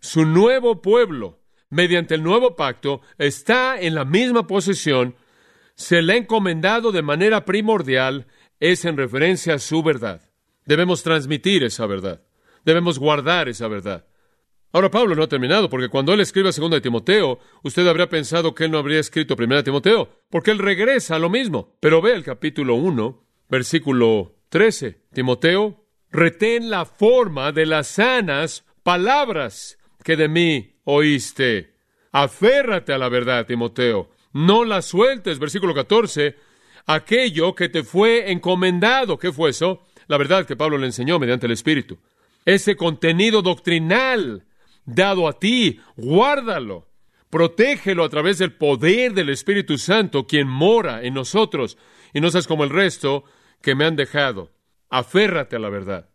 su 0.00 0.24
nuevo 0.24 0.80
pueblo, 0.80 1.43
mediante 1.74 2.14
el 2.14 2.22
nuevo 2.22 2.54
pacto, 2.54 3.00
está 3.18 3.80
en 3.80 3.94
la 3.94 4.04
misma 4.04 4.46
posición, 4.46 5.16
se 5.74 6.02
le 6.02 6.12
ha 6.12 6.16
encomendado 6.16 6.92
de 6.92 7.02
manera 7.02 7.44
primordial, 7.44 8.26
es 8.60 8.84
en 8.84 8.96
referencia 8.96 9.54
a 9.54 9.58
su 9.58 9.82
verdad. 9.82 10.22
Debemos 10.64 11.02
transmitir 11.02 11.64
esa 11.64 11.86
verdad. 11.86 12.22
Debemos 12.64 12.98
guardar 12.98 13.48
esa 13.48 13.68
verdad. 13.68 14.06
Ahora 14.72 14.90
Pablo 14.90 15.14
no 15.14 15.24
ha 15.24 15.28
terminado, 15.28 15.68
porque 15.68 15.88
cuando 15.88 16.14
él 16.14 16.20
escribe 16.20 16.48
a 16.48 16.52
2 16.52 16.70
de 16.70 16.80
Timoteo, 16.80 17.38
usted 17.62 17.86
habría 17.86 18.08
pensado 18.08 18.54
que 18.54 18.64
él 18.64 18.70
no 18.70 18.78
habría 18.78 19.00
escrito 19.00 19.34
1 19.38 19.56
de 19.56 19.62
Timoteo, 19.62 20.22
porque 20.30 20.52
él 20.52 20.58
regresa 20.58 21.16
a 21.16 21.18
lo 21.18 21.28
mismo. 21.28 21.76
Pero 21.80 22.00
ve 22.00 22.12
el 22.12 22.24
capítulo 22.24 22.76
1, 22.76 23.24
versículo 23.48 24.36
13. 24.48 25.00
Timoteo, 25.12 25.84
retén 26.10 26.70
la 26.70 26.84
forma 26.86 27.52
de 27.52 27.66
las 27.66 27.88
sanas 27.88 28.64
palabras 28.82 29.78
que 30.04 30.16
de 30.16 30.28
mí 30.28 30.76
oíste. 30.84 31.74
Aférrate 32.12 32.92
a 32.92 32.98
la 32.98 33.08
verdad, 33.08 33.46
Timoteo. 33.46 34.10
No 34.32 34.64
la 34.64 34.82
sueltes. 34.82 35.40
Versículo 35.40 35.74
14. 35.74 36.36
Aquello 36.86 37.54
que 37.56 37.68
te 37.68 37.82
fue 37.82 38.30
encomendado. 38.30 39.18
¿Qué 39.18 39.32
fue 39.32 39.50
eso? 39.50 39.82
La 40.06 40.18
verdad 40.18 40.46
que 40.46 40.54
Pablo 40.54 40.78
le 40.78 40.86
enseñó 40.86 41.18
mediante 41.18 41.46
el 41.46 41.52
Espíritu. 41.52 41.98
Ese 42.44 42.76
contenido 42.76 43.42
doctrinal 43.42 44.44
dado 44.84 45.26
a 45.26 45.38
ti, 45.38 45.80
guárdalo. 45.96 46.86
Protégelo 47.30 48.04
a 48.04 48.10
través 48.10 48.38
del 48.38 48.52
poder 48.52 49.14
del 49.14 49.30
Espíritu 49.30 49.78
Santo, 49.78 50.26
quien 50.26 50.46
mora 50.46 51.02
en 51.02 51.14
nosotros. 51.14 51.78
Y 52.12 52.20
no 52.20 52.30
seas 52.30 52.46
como 52.46 52.62
el 52.62 52.70
resto 52.70 53.24
que 53.62 53.74
me 53.74 53.86
han 53.86 53.96
dejado. 53.96 54.52
Aférrate 54.90 55.56
a 55.56 55.58
la 55.58 55.70
verdad 55.70 56.13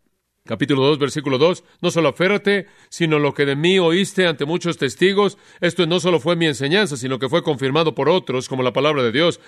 capítulo 0.50 0.84
2, 0.84 0.98
versículo 0.98 1.38
2, 1.38 1.64
no 1.80 1.92
solo 1.92 2.10
aférrate, 2.10 2.66
sino 2.90 3.20
lo 3.20 3.36
que 3.36 3.46
de 3.46 3.56
mí 3.56 3.78
oíste 3.78 4.26
ante 4.26 4.46
muchos 4.46 4.78
testigos, 4.78 5.38
esto 5.62 5.86
no 5.86 6.00
solo 6.00 6.20
fue 6.20 6.36
mi 6.36 6.48
enseñanza, 6.48 6.98
sino 6.98 7.20
que 7.20 7.30
fue 7.30 7.44
confirmado 7.44 7.94
por 7.94 8.10
otros, 8.10 8.50
como 8.50 8.64
la 8.64 8.74
palabra 8.74 9.04
de 9.04 9.12
Dios. 9.12 9.40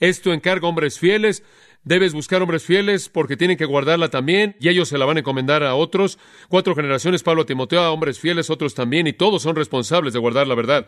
Esto 0.00 0.34
encarga 0.34 0.68
hombres 0.68 0.98
fieles, 0.98 1.44
debes 1.82 2.12
buscar 2.12 2.42
hombres 2.42 2.62
fieles 2.62 3.08
porque 3.08 3.38
tienen 3.38 3.56
que 3.56 3.64
guardarla 3.64 4.10
también, 4.10 4.54
y 4.60 4.68
ellos 4.68 4.90
se 4.90 4.98
la 4.98 5.06
van 5.06 5.16
a 5.16 5.20
encomendar 5.20 5.62
a 5.62 5.74
otros. 5.74 6.18
Cuatro 6.50 6.74
generaciones, 6.74 7.22
Pablo 7.22 7.42
a 7.42 7.46
Timoteo, 7.46 7.80
a 7.80 7.90
hombres 7.90 8.18
fieles, 8.18 8.50
otros 8.50 8.74
también, 8.74 9.06
y 9.06 9.14
todos 9.14 9.40
son 9.40 9.56
responsables 9.56 10.12
de 10.12 10.18
guardar 10.18 10.46
la 10.46 10.56
verdad. 10.56 10.86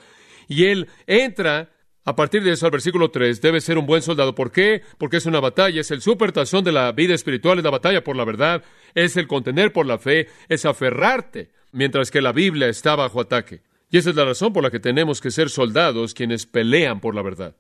Y 0.48 0.64
él 0.64 0.88
entra 1.06 1.70
a 2.04 2.16
partir 2.16 2.42
de 2.42 2.52
eso, 2.52 2.66
al 2.66 2.72
versículo 2.72 3.10
3, 3.10 3.40
debe 3.40 3.60
ser 3.60 3.78
un 3.78 3.86
buen 3.86 4.02
soldado. 4.02 4.34
¿Por 4.34 4.50
qué? 4.50 4.82
Porque 4.98 5.18
es 5.18 5.26
una 5.26 5.38
batalla, 5.38 5.80
es 5.80 5.90
el 5.92 6.02
supertazón 6.02 6.64
de 6.64 6.72
la 6.72 6.90
vida 6.90 7.14
espiritual, 7.14 7.58
es 7.58 7.64
la 7.64 7.70
batalla 7.70 8.02
por 8.02 8.16
la 8.16 8.24
verdad, 8.24 8.64
es 8.94 9.16
el 9.16 9.28
contener 9.28 9.72
por 9.72 9.86
la 9.86 9.98
fe, 9.98 10.28
es 10.48 10.64
aferrarte, 10.64 11.50
mientras 11.70 12.10
que 12.10 12.20
la 12.20 12.32
Biblia 12.32 12.68
está 12.68 12.96
bajo 12.96 13.20
ataque. 13.20 13.62
Y 13.90 13.98
esa 13.98 14.10
es 14.10 14.16
la 14.16 14.24
razón 14.24 14.52
por 14.52 14.64
la 14.64 14.70
que 14.70 14.80
tenemos 14.80 15.20
que 15.20 15.30
ser 15.30 15.48
soldados 15.48 16.14
quienes 16.14 16.46
pelean 16.46 17.00
por 17.00 17.14
la 17.14 17.22
verdad. 17.22 17.54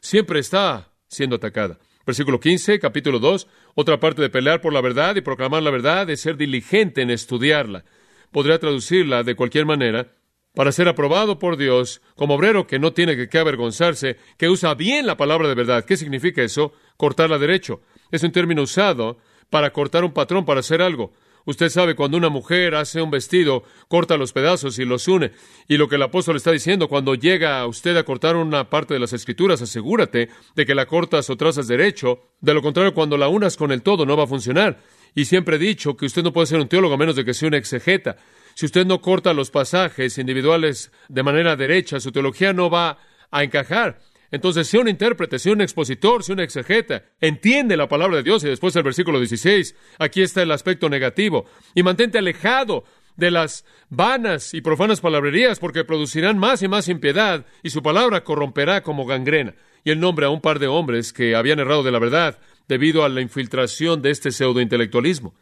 Siempre 0.00 0.38
está 0.38 0.92
siendo 1.08 1.36
atacada. 1.36 1.78
Versículo 2.06 2.38
15, 2.38 2.78
capítulo 2.78 3.18
2, 3.18 3.48
otra 3.74 3.98
parte 3.98 4.22
de 4.22 4.30
pelear 4.30 4.60
por 4.60 4.72
la 4.72 4.80
verdad 4.80 5.16
y 5.16 5.22
proclamar 5.22 5.62
la 5.62 5.70
verdad 5.70 6.08
es 6.08 6.20
ser 6.20 6.36
diligente 6.36 7.02
en 7.02 7.10
estudiarla. 7.10 7.84
Podría 8.30 8.58
traducirla 8.58 9.24
de 9.24 9.34
cualquier 9.34 9.66
manera, 9.66 10.12
para 10.54 10.72
ser 10.72 10.88
aprobado 10.88 11.38
por 11.38 11.56
Dios 11.56 12.00
como 12.16 12.34
obrero 12.34 12.66
que 12.66 12.78
no 12.78 12.92
tiene 12.92 13.28
que 13.28 13.38
avergonzarse, 13.38 14.16
que 14.36 14.48
usa 14.48 14.74
bien 14.74 15.06
la 15.06 15.16
palabra 15.16 15.48
de 15.48 15.54
verdad. 15.54 15.84
¿Qué 15.84 15.96
significa 15.96 16.42
eso? 16.42 16.72
Cortarla 16.96 17.38
derecho. 17.38 17.80
Es 18.10 18.22
un 18.22 18.32
término 18.32 18.62
usado 18.62 19.18
para 19.50 19.72
cortar 19.72 20.04
un 20.04 20.12
patrón, 20.12 20.44
para 20.44 20.60
hacer 20.60 20.82
algo. 20.82 21.12
Usted 21.48 21.70
sabe, 21.70 21.94
cuando 21.94 22.18
una 22.18 22.28
mujer 22.28 22.74
hace 22.74 23.00
un 23.00 23.10
vestido, 23.10 23.62
corta 23.88 24.18
los 24.18 24.34
pedazos 24.34 24.78
y 24.78 24.84
los 24.84 25.08
une. 25.08 25.32
Y 25.66 25.78
lo 25.78 25.88
que 25.88 25.96
el 25.96 26.02
apóstol 26.02 26.36
está 26.36 26.52
diciendo, 26.52 26.88
cuando 26.88 27.14
llega 27.14 27.66
usted 27.66 27.96
a 27.96 28.02
cortar 28.02 28.36
una 28.36 28.68
parte 28.68 28.92
de 28.92 29.00
las 29.00 29.14
escrituras, 29.14 29.62
asegúrate 29.62 30.28
de 30.54 30.66
que 30.66 30.74
la 30.74 30.84
cortas 30.84 31.30
o 31.30 31.36
trazas 31.36 31.66
derecho. 31.66 32.20
De 32.42 32.52
lo 32.52 32.60
contrario, 32.60 32.92
cuando 32.92 33.16
la 33.16 33.28
unas 33.28 33.56
con 33.56 33.72
el 33.72 33.80
todo, 33.80 34.04
no 34.04 34.14
va 34.14 34.24
a 34.24 34.26
funcionar. 34.26 34.78
Y 35.14 35.24
siempre 35.24 35.56
he 35.56 35.58
dicho 35.58 35.96
que 35.96 36.04
usted 36.04 36.22
no 36.22 36.34
puede 36.34 36.48
ser 36.48 36.60
un 36.60 36.68
teólogo 36.68 36.94
a 36.94 36.98
menos 36.98 37.16
de 37.16 37.24
que 37.24 37.32
sea 37.32 37.48
un 37.48 37.54
exegeta. 37.54 38.18
Si 38.58 38.66
usted 38.66 38.86
no 38.86 39.00
corta 39.00 39.34
los 39.34 39.52
pasajes 39.52 40.18
individuales 40.18 40.90
de 41.08 41.22
manera 41.22 41.54
derecha, 41.54 42.00
su 42.00 42.10
teología 42.10 42.52
no 42.52 42.68
va 42.68 42.98
a 43.30 43.44
encajar. 43.44 44.00
Entonces, 44.32 44.66
sea 44.66 44.80
un 44.80 44.88
intérprete, 44.88 45.38
sea 45.38 45.52
un 45.52 45.60
expositor, 45.60 46.24
sea 46.24 46.32
un 46.32 46.40
exegeta, 46.40 47.04
entiende 47.20 47.76
la 47.76 47.86
palabra 47.86 48.16
de 48.16 48.24
Dios 48.24 48.42
y 48.42 48.48
después 48.48 48.74
el 48.74 48.82
versículo 48.82 49.20
16, 49.20 49.76
aquí 50.00 50.22
está 50.22 50.42
el 50.42 50.50
aspecto 50.50 50.88
negativo, 50.88 51.46
y 51.72 51.84
mantente 51.84 52.18
alejado 52.18 52.82
de 53.14 53.30
las 53.30 53.64
vanas 53.90 54.52
y 54.54 54.60
profanas 54.60 55.00
palabrerías, 55.00 55.60
porque 55.60 55.84
producirán 55.84 56.36
más 56.36 56.60
y 56.60 56.66
más 56.66 56.88
impiedad, 56.88 57.46
y 57.62 57.70
su 57.70 57.80
palabra 57.80 58.24
corromperá 58.24 58.82
como 58.82 59.06
gangrena. 59.06 59.54
Y 59.84 59.92
el 59.92 60.00
nombre 60.00 60.26
a 60.26 60.30
un 60.30 60.40
par 60.40 60.58
de 60.58 60.66
hombres 60.66 61.12
que 61.12 61.36
habían 61.36 61.60
errado 61.60 61.84
de 61.84 61.92
la 61.92 62.00
verdad 62.00 62.40
debido 62.66 63.04
a 63.04 63.08
la 63.08 63.20
infiltración 63.20 64.02
de 64.02 64.10
este 64.10 64.32
pseudointelectualismo. 64.32 65.32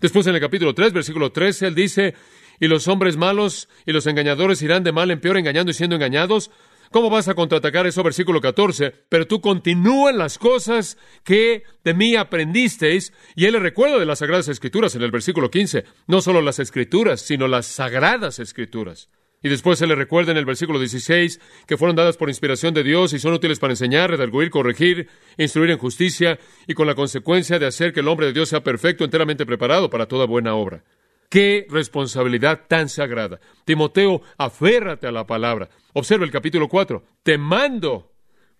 Después 0.00 0.26
en 0.26 0.34
el 0.34 0.40
capítulo 0.40 0.74
3, 0.74 0.94
versículo 0.94 1.30
13, 1.30 1.68
él 1.68 1.74
dice, 1.74 2.14
y 2.62 2.68
los 2.68 2.86
hombres 2.86 3.16
malos 3.16 3.68
y 3.86 3.92
los 3.92 4.06
engañadores 4.06 4.62
irán 4.62 4.84
de 4.84 4.92
mal 4.92 5.10
en 5.10 5.18
peor 5.20 5.36
engañando 5.36 5.72
y 5.72 5.74
siendo 5.74 5.96
engañados. 5.96 6.52
¿Cómo 6.92 7.10
vas 7.10 7.26
a 7.26 7.34
contraatacar 7.34 7.88
eso? 7.88 8.04
Versículo 8.04 8.40
14. 8.40 8.94
Pero 9.08 9.26
tú 9.26 9.40
continúa 9.40 10.12
las 10.12 10.38
cosas 10.38 10.96
que 11.24 11.64
de 11.82 11.92
mí 11.92 12.14
aprendisteis. 12.14 13.12
Y 13.34 13.46
él 13.46 13.54
le 13.54 13.58
recuerda 13.58 13.98
de 13.98 14.06
las 14.06 14.20
Sagradas 14.20 14.46
Escrituras 14.46 14.94
en 14.94 15.02
el 15.02 15.10
versículo 15.10 15.50
15. 15.50 15.82
No 16.06 16.20
solo 16.20 16.40
las 16.40 16.60
Escrituras, 16.60 17.20
sino 17.20 17.48
las 17.48 17.66
Sagradas 17.66 18.38
Escrituras. 18.38 19.08
Y 19.42 19.48
después 19.48 19.80
se 19.80 19.88
le 19.88 19.96
recuerda 19.96 20.30
en 20.30 20.38
el 20.38 20.44
versículo 20.44 20.78
16 20.78 21.40
que 21.66 21.76
fueron 21.76 21.96
dadas 21.96 22.16
por 22.16 22.28
inspiración 22.28 22.74
de 22.74 22.84
Dios 22.84 23.12
y 23.12 23.18
son 23.18 23.32
útiles 23.32 23.58
para 23.58 23.72
enseñar, 23.72 24.08
redarguir, 24.08 24.50
corregir, 24.50 25.08
instruir 25.36 25.70
en 25.70 25.78
justicia 25.78 26.38
y 26.68 26.74
con 26.74 26.86
la 26.86 26.94
consecuencia 26.94 27.58
de 27.58 27.66
hacer 27.66 27.92
que 27.92 27.98
el 27.98 28.06
hombre 28.06 28.26
de 28.26 28.34
Dios 28.34 28.50
sea 28.50 28.62
perfecto, 28.62 29.02
enteramente 29.02 29.44
preparado 29.46 29.90
para 29.90 30.06
toda 30.06 30.26
buena 30.26 30.54
obra. 30.54 30.84
Qué 31.32 31.66
responsabilidad 31.70 32.66
tan 32.68 32.90
sagrada. 32.90 33.40
Timoteo, 33.64 34.20
aférrate 34.36 35.06
a 35.06 35.12
la 35.12 35.26
palabra. 35.26 35.70
Observa 35.94 36.26
el 36.26 36.30
capítulo 36.30 36.68
4. 36.68 37.02
Te 37.22 37.38
mando, 37.38 38.12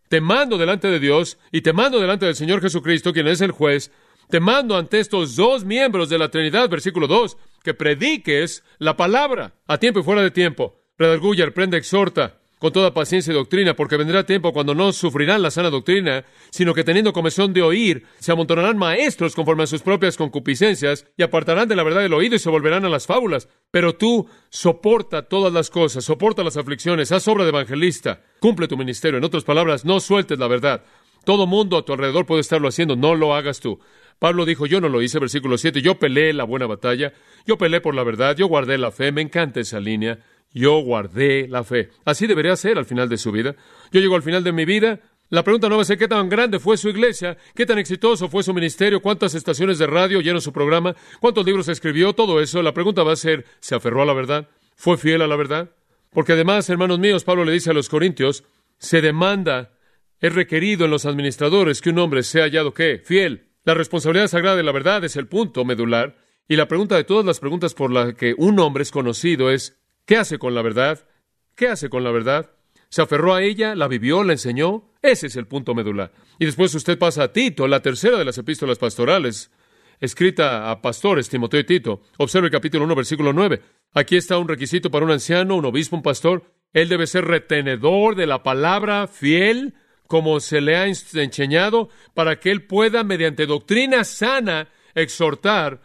te 0.09 0.23
mando 0.23 0.57
delante 0.57 0.89
de 0.89 0.99
Dios 0.99 1.37
y 1.51 1.61
te 1.61 1.75
mando 1.75 2.01
delante 2.01 2.25
del 2.25 2.35
Señor 2.35 2.63
Jesucristo, 2.63 3.13
quien 3.13 3.29
es 3.29 3.43
el 3.43 3.51
juez. 3.51 3.93
Te 4.31 4.41
mando 4.41 4.75
ante 4.75 5.01
estos 5.01 5.37
dos 5.37 5.67
miembros 5.67 6.09
de 6.09 6.17
la 6.17 6.31
Trinidad, 6.31 6.71
versículo 6.71 7.07
2, 7.09 7.37
que 7.63 7.75
prediques 7.75 8.65
la 8.79 8.97
palabra 8.97 9.53
a 9.67 9.77
tiempo 9.77 10.01
y 10.01 10.05
fuera 10.05 10.23
de 10.23 10.31
tiempo. 10.31 10.81
Redarguya, 10.97 11.51
prende, 11.53 11.77
exhorta 11.77 12.42
con 12.63 12.73
toda 12.73 12.95
paciencia 12.95 13.33
y 13.33 13.35
doctrina, 13.35 13.75
porque 13.75 13.97
vendrá 13.97 14.25
tiempo 14.25 14.53
cuando 14.53 14.73
no 14.73 14.93
sufrirán 14.93 15.43
la 15.43 15.51
sana 15.51 15.69
doctrina, 15.69 16.25
sino 16.51 16.75
que 16.75 16.85
teniendo 16.85 17.13
comezón 17.13 17.53
de 17.53 17.61
oír, 17.61 18.05
se 18.21 18.31
amontonarán 18.31 18.79
maestros 18.79 19.35
conforme 19.35 19.65
a 19.65 19.67
sus 19.67 19.83
propias 19.83 20.17
concupiscencias, 20.17 21.05
y 21.17 21.25
apartarán 21.25 21.67
de 21.67 21.75
la 21.75 21.83
verdad 21.83 22.03
del 22.03 22.15
oído 22.15 22.37
y 22.37 22.39
se 22.39 22.51
volverán 22.51 22.85
a 22.85 22.89
las 22.89 23.09
fábulas. 23.09 23.49
Pero 23.73 23.97
tú 23.97 24.29
soporta 24.49 25.23
todas 25.23 25.53
las 25.53 25.71
cosas, 25.71 26.05
soporta 26.05 26.45
las 26.45 26.57
aflicciones, 26.57 27.11
haz 27.11 27.27
obra 27.27 27.43
de 27.43 27.49
evangelista, 27.49 28.23
cumple 28.39 28.69
tu 28.69 28.77
ministerio. 28.77 29.19
En 29.19 29.25
otras 29.25 29.43
palabras, 29.43 29.85
no 29.85 29.99
sueltes 29.99 30.39
la 30.39 30.47
verdad. 30.47 30.85
Todo 31.25 31.49
mundo 31.49 31.77
a 31.77 31.85
tu 31.85 31.93
alrededor 31.93 32.27
puede 32.27 32.43
estarlo 32.43 32.69
haciendo, 32.69 32.95
no 32.95 33.17
lo 33.17 33.35
hagas 33.35 33.59
tú. 33.59 33.81
Pablo 34.21 34.45
dijo, 34.45 34.67
yo 34.67 34.81
no 34.81 34.89
lo 34.89 35.03
hice, 35.03 35.19
versículo 35.19 35.59
7, 35.59 35.83
yo 35.83 35.99
peleé 35.99 36.33
la 36.33 36.45
buena 36.45 36.69
batalla, 36.69 37.13
yo 37.45 37.59
peleé 37.59 37.81
por 37.81 37.97
la 37.97 38.05
verdad, 38.05 38.37
yo 38.37 38.47
guardé 38.47 38.79
la 38.79 38.93
fe, 38.93 39.11
me 39.11 39.21
encanta 39.21 39.59
esa 39.59 39.81
línea. 39.81 40.21
Yo 40.53 40.81
guardé 40.81 41.49
la 41.49 41.65
fe. 41.65 41.91
Así 42.05 42.27
debería 42.27 42.57
ser 42.57 42.79
al 42.79 42.85
final 42.85 43.09
de 43.09 43.17
su 43.17 43.33
vida. 43.33 43.55
Yo 43.91 44.01
llego 44.01 44.17
al 44.17 44.23
final 44.23 44.45
de 44.45 44.53
mi 44.53 44.65
vida. 44.65 45.01
La 45.31 45.43
pregunta 45.43 45.69
no 45.69 45.77
va 45.77 45.83
a 45.83 45.87
ser 45.87 45.97
qué 45.97 46.09
tan 46.09 46.29
grande 46.29 46.59
fue 46.59 46.77
su 46.77 46.91
iglesia, 46.91 47.39
qué 47.55 47.65
tan 47.65 47.79
exitoso 47.79 48.29
fue 48.29 48.43
su 48.43 48.53
ministerio, 48.53 49.01
cuántas 49.01 49.35
estaciones 49.35 49.79
de 49.79 49.87
radio 49.87 50.19
oyeron 50.19 50.43
su 50.43 50.53
programa, 50.53 50.95
cuántos 51.21 51.47
libros 51.47 51.69
escribió, 51.69 52.13
todo 52.13 52.39
eso. 52.41 52.63
La 52.63 52.75
pregunta 52.75 53.03
va 53.03 53.15
a 53.15 53.17
ser, 53.17 53.47
¿se 53.61 53.75
aferró 53.75 54.03
a 54.03 54.07
la 54.07 54.13
verdad? 54.13 54.49
¿Fue 54.77 54.99
fiel 54.99 55.23
a 55.23 55.27
la 55.27 55.37
verdad? 55.37 55.71
Porque 56.11 56.33
además, 56.33 56.69
hermanos 56.69 56.99
míos, 56.99 57.25
Pablo 57.25 57.47
le 57.47 57.53
dice 57.53 57.71
a 57.71 57.73
los 57.73 57.89
corintios, 57.89 58.45
se 58.79 59.01
demanda, 59.01 59.73
es 60.21 60.35
requerido 60.35 60.85
en 60.85 60.91
los 60.91 61.07
administradores 61.07 61.81
que 61.81 61.91
un 61.91 61.99
hombre 61.99 62.23
sea 62.23 62.45
hallado 62.45 62.75
qué? 62.75 63.01
Fiel. 63.03 63.49
La 63.65 63.75
responsabilidad 63.75 64.27
sagrada 64.27 64.57
de 64.57 64.65
la 64.65 64.73
verdad 64.73 65.03
es 65.05 65.17
el 65.17 65.29
punto 65.29 65.65
medular. 65.65 66.17
Y 66.47 66.57
la 66.57 66.69
pregunta 66.69 66.97
de 66.97 67.05
todas 67.05 67.25
las 67.25 67.41
preguntas 67.41 67.73
por 67.73 67.91
la 67.91 68.13
que 68.13 68.35
un 68.37 68.59
hombre 68.59 68.83
es 68.83 68.91
conocido 68.91 69.51
es, 69.51 69.82
¿Qué 70.05 70.17
hace 70.17 70.39
con 70.39 70.55
la 70.55 70.63
verdad? 70.63 71.07
¿Qué 71.55 71.69
hace 71.69 71.89
con 71.89 72.05
la 72.05 72.11
verdad? 72.11 72.51
se 72.93 73.01
aferró 73.01 73.35
a 73.35 73.43
ella, 73.43 73.75
la 73.75 73.89
vivió, 73.89 74.23
la 74.23 74.35
enseñó. 74.35 74.91
Ese 75.01 75.29
es 75.29 75.37
el 75.37 75.47
punto 75.47 75.75
medular. 75.75 76.13
Y 76.39 76.45
después 76.45 76.75
usted 76.75 76.99
pasa 76.99 77.23
a 77.23 77.33
Tito, 77.33 77.67
la 77.67 77.81
tercera 77.81 78.19
de 78.19 78.25
las 78.27 78.37
epístolas 78.37 78.77
pastorales, 78.77 79.51
escrita 79.99 80.71
a 80.71 80.83
pastores, 80.83 81.31
Timoteo 81.31 81.61
y 81.61 81.65
Tito. 81.65 82.03
Observe 82.19 82.49
el 82.49 82.53
capítulo 82.53 82.85
1, 82.85 82.95
versículo 82.95 83.33
9. 83.33 83.63
Aquí 83.95 84.17
está 84.17 84.37
un 84.37 84.47
requisito 84.47 84.91
para 84.91 85.07
un 85.07 85.11
anciano, 85.11 85.57
un 85.57 85.65
obispo, 85.65 85.97
un 85.97 86.03
pastor. 86.03 86.53
Él 86.75 86.91
debe 86.91 87.07
ser 87.07 87.25
retenedor 87.25 88.15
de 88.15 88.27
la 88.27 88.43
palabra, 88.43 89.07
fiel, 89.07 89.73
como 90.07 90.39
se 90.41 90.61
le 90.61 90.77
ha 90.77 90.85
enseñado, 90.85 91.89
para 92.13 92.41
que 92.41 92.51
él 92.51 92.67
pueda, 92.67 93.05
mediante 93.05 93.47
doctrina 93.47 94.05
sana, 94.05 94.69
exhortar 94.95 95.81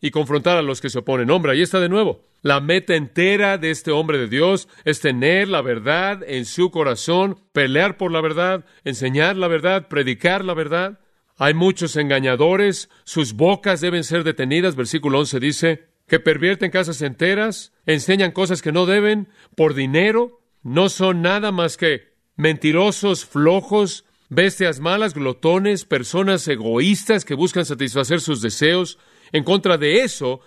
y 0.00 0.10
confrontar 0.10 0.56
a 0.56 0.62
los 0.62 0.80
que 0.80 0.90
se 0.90 0.98
oponen. 0.98 1.30
Hombre, 1.30 1.52
ahí 1.52 1.62
está 1.62 1.80
de 1.80 1.88
nuevo. 1.88 2.24
La 2.42 2.60
meta 2.60 2.94
entera 2.94 3.58
de 3.58 3.70
este 3.70 3.90
hombre 3.90 4.18
de 4.18 4.28
Dios 4.28 4.68
es 4.84 5.00
tener 5.00 5.48
la 5.48 5.60
verdad 5.60 6.22
en 6.26 6.44
su 6.44 6.70
corazón, 6.70 7.38
pelear 7.52 7.96
por 7.96 8.12
la 8.12 8.20
verdad, 8.20 8.64
enseñar 8.84 9.36
la 9.36 9.48
verdad, 9.48 9.88
predicar 9.88 10.44
la 10.44 10.54
verdad. 10.54 11.00
Hay 11.36 11.54
muchos 11.54 11.96
engañadores, 11.96 12.90
sus 13.04 13.32
bocas 13.32 13.80
deben 13.80 14.04
ser 14.04 14.22
detenidas. 14.22 14.76
Versículo 14.76 15.18
11 15.18 15.40
dice 15.40 15.88
que 16.06 16.20
pervierten 16.20 16.70
casas 16.70 17.02
enteras, 17.02 17.72
enseñan 17.86 18.30
cosas 18.30 18.62
que 18.62 18.72
no 18.72 18.86
deben 18.86 19.28
por 19.56 19.74
dinero, 19.74 20.40
no 20.62 20.88
son 20.88 21.22
nada 21.22 21.52
más 21.52 21.76
que 21.76 22.14
mentirosos, 22.36 23.24
flojos, 23.24 24.04
bestias 24.28 24.80
malas, 24.80 25.14
glotones, 25.14 25.84
personas 25.84 26.46
egoístas 26.48 27.24
que 27.24 27.34
buscan 27.34 27.64
satisfacer 27.64 28.20
sus 28.20 28.40
deseos. 28.40 28.98
En 29.32 29.44
contra 29.44 29.78
de 29.78 30.00
eso, 30.00 30.40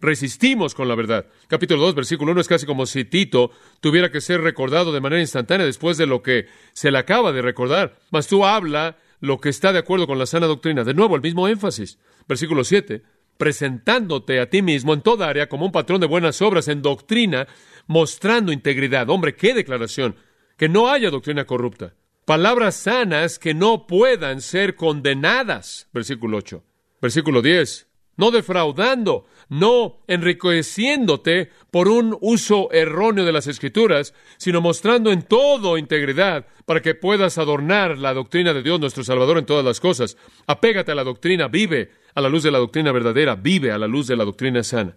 resistimos 0.00 0.74
con 0.74 0.88
la 0.88 0.94
verdad. 0.94 1.26
Capítulo 1.48 1.82
2, 1.82 1.94
versículo 1.94 2.32
1 2.32 2.40
es 2.40 2.48
casi 2.48 2.66
como 2.66 2.86
si 2.86 3.04
Tito 3.04 3.50
tuviera 3.80 4.10
que 4.10 4.20
ser 4.20 4.40
recordado 4.40 4.92
de 4.92 5.00
manera 5.00 5.20
instantánea 5.20 5.66
después 5.66 5.96
de 5.96 6.06
lo 6.06 6.22
que 6.22 6.46
se 6.72 6.90
le 6.90 6.98
acaba 6.98 7.32
de 7.32 7.42
recordar. 7.42 7.98
Mas 8.10 8.26
tú 8.26 8.44
habla 8.44 8.96
lo 9.20 9.38
que 9.40 9.48
está 9.48 9.72
de 9.72 9.80
acuerdo 9.80 10.06
con 10.06 10.18
la 10.18 10.26
sana 10.26 10.46
doctrina. 10.46 10.84
De 10.84 10.94
nuevo, 10.94 11.16
el 11.16 11.22
mismo 11.22 11.48
énfasis. 11.48 11.98
Versículo 12.28 12.64
7, 12.64 13.02
presentándote 13.36 14.40
a 14.40 14.48
ti 14.48 14.62
mismo 14.62 14.94
en 14.94 15.02
toda 15.02 15.28
área 15.28 15.48
como 15.48 15.66
un 15.66 15.72
patrón 15.72 16.00
de 16.00 16.06
buenas 16.06 16.40
obras 16.42 16.68
en 16.68 16.82
doctrina, 16.82 17.48
mostrando 17.86 18.52
integridad. 18.52 19.10
Hombre, 19.10 19.34
qué 19.34 19.54
declaración. 19.54 20.16
Que 20.56 20.68
no 20.68 20.88
haya 20.88 21.10
doctrina 21.10 21.44
corrupta. 21.44 21.94
Palabras 22.24 22.74
sanas 22.76 23.38
que 23.38 23.54
no 23.54 23.86
puedan 23.86 24.40
ser 24.42 24.74
condenadas. 24.74 25.88
Versículo 25.92 26.36
8. 26.38 26.62
Versículo 27.00 27.42
10 27.42 27.87
no 28.18 28.30
defraudando, 28.30 29.26
no 29.48 30.02
enriqueciéndote 30.06 31.50
por 31.70 31.88
un 31.88 32.18
uso 32.20 32.70
erróneo 32.72 33.24
de 33.24 33.32
las 33.32 33.46
escrituras, 33.46 34.12
sino 34.36 34.60
mostrando 34.60 35.10
en 35.10 35.22
todo 35.22 35.78
integridad 35.78 36.46
para 36.66 36.82
que 36.82 36.94
puedas 36.94 37.38
adornar 37.38 37.96
la 37.96 38.12
doctrina 38.12 38.52
de 38.52 38.62
Dios 38.62 38.80
nuestro 38.80 39.04
Salvador 39.04 39.38
en 39.38 39.46
todas 39.46 39.64
las 39.64 39.80
cosas. 39.80 40.18
Apégate 40.46 40.92
a 40.92 40.96
la 40.96 41.04
doctrina, 41.04 41.48
vive 41.48 41.92
a 42.14 42.20
la 42.20 42.28
luz 42.28 42.42
de 42.42 42.50
la 42.50 42.58
doctrina 42.58 42.92
verdadera, 42.92 43.36
vive 43.36 43.70
a 43.70 43.78
la 43.78 43.86
luz 43.86 44.08
de 44.08 44.16
la 44.16 44.24
doctrina 44.24 44.62
sana. 44.62 44.96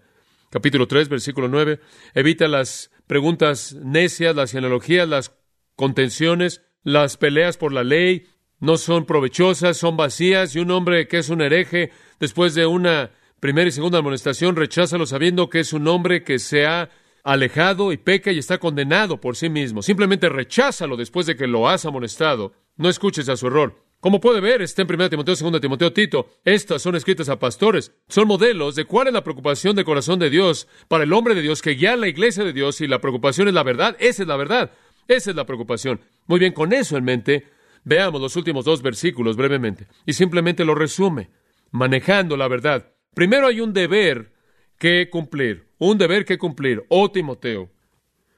Capítulo 0.50 0.88
3, 0.88 1.08
versículo 1.08 1.48
9. 1.48 1.80
Evita 2.16 2.48
las 2.48 2.92
preguntas 3.06 3.74
necias, 3.74 4.36
las 4.36 4.52
genealogías, 4.52 5.08
las 5.08 5.38
contenciones, 5.76 6.62
las 6.84 7.18
peleas 7.18 7.58
por 7.58 7.72
la 7.72 7.84
ley, 7.84 8.26
no 8.60 8.78
son 8.78 9.06
provechosas, 9.06 9.78
son 9.78 9.98
vacías, 9.98 10.56
y 10.56 10.60
un 10.60 10.72
hombre 10.72 11.08
que 11.08 11.18
es 11.18 11.30
un 11.30 11.42
hereje, 11.42 11.92
después 12.22 12.56
de 12.56 12.66
una 12.66 13.12
primera 13.42 13.68
y 13.68 13.72
segunda 13.72 14.00
amonestación, 14.00 14.56
recházalo 14.56 15.06
sabiendo 15.06 15.50
que 15.50 15.60
es 15.60 15.74
un 15.74 15.88
hombre 15.90 16.24
que 16.24 16.40
se 16.40 16.66
ha 16.66 16.90
alejado 17.24 17.92
y 17.92 17.98
peca 17.98 18.32
y 18.32 18.38
está 18.38 18.60
condenado 18.60 19.20
por 19.20 19.36
sí 19.36 19.50
mismo. 19.50 19.82
Simplemente 19.82 20.30
recházalo 20.30 20.96
después 20.96 21.26
de 21.26 21.36
que 21.36 21.48
lo 21.48 21.68
has 21.68 21.86
amonestado. 21.86 22.54
No 22.78 22.88
escuches 22.88 23.28
a 23.28 23.36
su 23.36 23.48
error. 23.48 23.84
Como 24.00 24.22
puede 24.22 24.40
ver, 24.40 24.62
está 24.62 24.84
en 24.84 24.88
1 24.92 25.10
Timoteo, 25.10 25.36
2 25.36 25.62
Timoteo, 25.62 25.94
Tito. 25.94 26.30
Estas 26.46 26.82
son 26.82 26.96
escritas 26.96 27.30
a 27.30 27.38
pastores. 27.38 27.92
Son 28.08 28.28
modelos 28.28 28.76
de 28.76 28.86
cuál 28.86 29.08
es 29.08 29.14
la 29.14 29.24
preocupación 29.24 29.76
del 29.76 29.86
corazón 29.86 30.18
de 30.18 30.30
Dios 30.30 30.68
para 30.88 31.04
el 31.04 31.14
hombre 31.14 31.36
de 31.36 31.42
Dios 31.42 31.62
que 31.62 31.72
guía 31.72 31.96
la 31.96 32.08
iglesia 32.08 32.44
de 32.44 32.54
Dios 32.54 32.82
y 32.82 32.88
la 32.88 33.02
preocupación 33.02 33.48
es 33.48 33.54
la 33.54 33.64
verdad. 33.64 33.96
Esa 34.00 34.24
es 34.24 34.28
la 34.28 34.38
verdad. 34.38 34.72
Esa 35.08 35.32
es 35.32 35.36
la 35.36 35.46
preocupación. 35.46 36.00
Muy 36.26 36.40
bien, 36.40 36.54
con 36.54 36.74
eso 36.74 36.98
en 36.98 37.04
mente, 37.04 37.46
Veamos 37.84 38.22
los 38.22 38.36
últimos 38.36 38.66
dos 38.66 38.82
versículos 38.82 39.36
brevemente 39.36 39.88
y 40.06 40.14
simplemente 40.14 40.66
lo 40.66 40.76
resume, 40.76 41.30
manejando 41.72 42.38
la 42.38 42.48
verdad. 42.48 42.94
Primero 43.14 43.48
hay 43.48 43.60
un 43.60 43.74
deber 43.74 44.32
que 44.78 45.10
cumplir, 45.10 45.68
un 45.78 45.98
deber 45.98 46.26
que 46.26 46.38
cumplir. 46.38 46.86
Oh 46.90 47.12
Timoteo, 47.12 47.70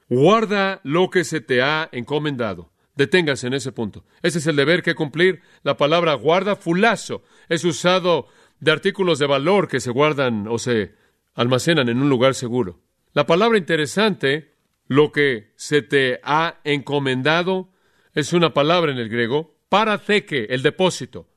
guarda 0.08 0.80
lo 0.84 1.10
que 1.10 1.24
se 1.24 1.40
te 1.40 1.62
ha 1.62 1.88
encomendado. 1.92 2.72
Deténgase 2.96 3.48
en 3.48 3.54
ese 3.54 3.72
punto. 3.72 4.04
Ese 4.22 4.38
es 4.38 4.46
el 4.46 4.56
deber 4.56 4.82
que 4.82 4.94
cumplir. 4.94 5.42
La 5.62 5.76
palabra 5.76 6.14
guarda, 6.14 6.54
fulazo, 6.54 7.24
es 7.48 7.64
usado 7.64 8.28
de 8.60 8.70
artículos 8.70 9.18
de 9.18 9.26
valor 9.26 9.68
que 9.68 9.80
se 9.80 9.90
guardan 9.90 10.46
o 10.48 10.58
se 10.58 10.94
almacenan 11.34 11.88
en 11.88 12.00
un 12.00 12.08
lugar 12.08 12.34
seguro. 12.34 12.80
La 13.12 13.26
palabra 13.26 13.58
interesante, 13.58 14.52
lo 14.86 15.10
que 15.12 15.52
se 15.56 15.82
te 15.82 16.20
ha 16.22 16.60
encomendado, 16.64 17.70
es 18.12 18.32
una 18.32 18.54
palabra 18.54 18.92
en 18.92 18.98
el 18.98 19.08
griego, 19.08 19.56
paraceque, 19.68 20.46
el 20.50 20.62
depósito. 20.62 21.28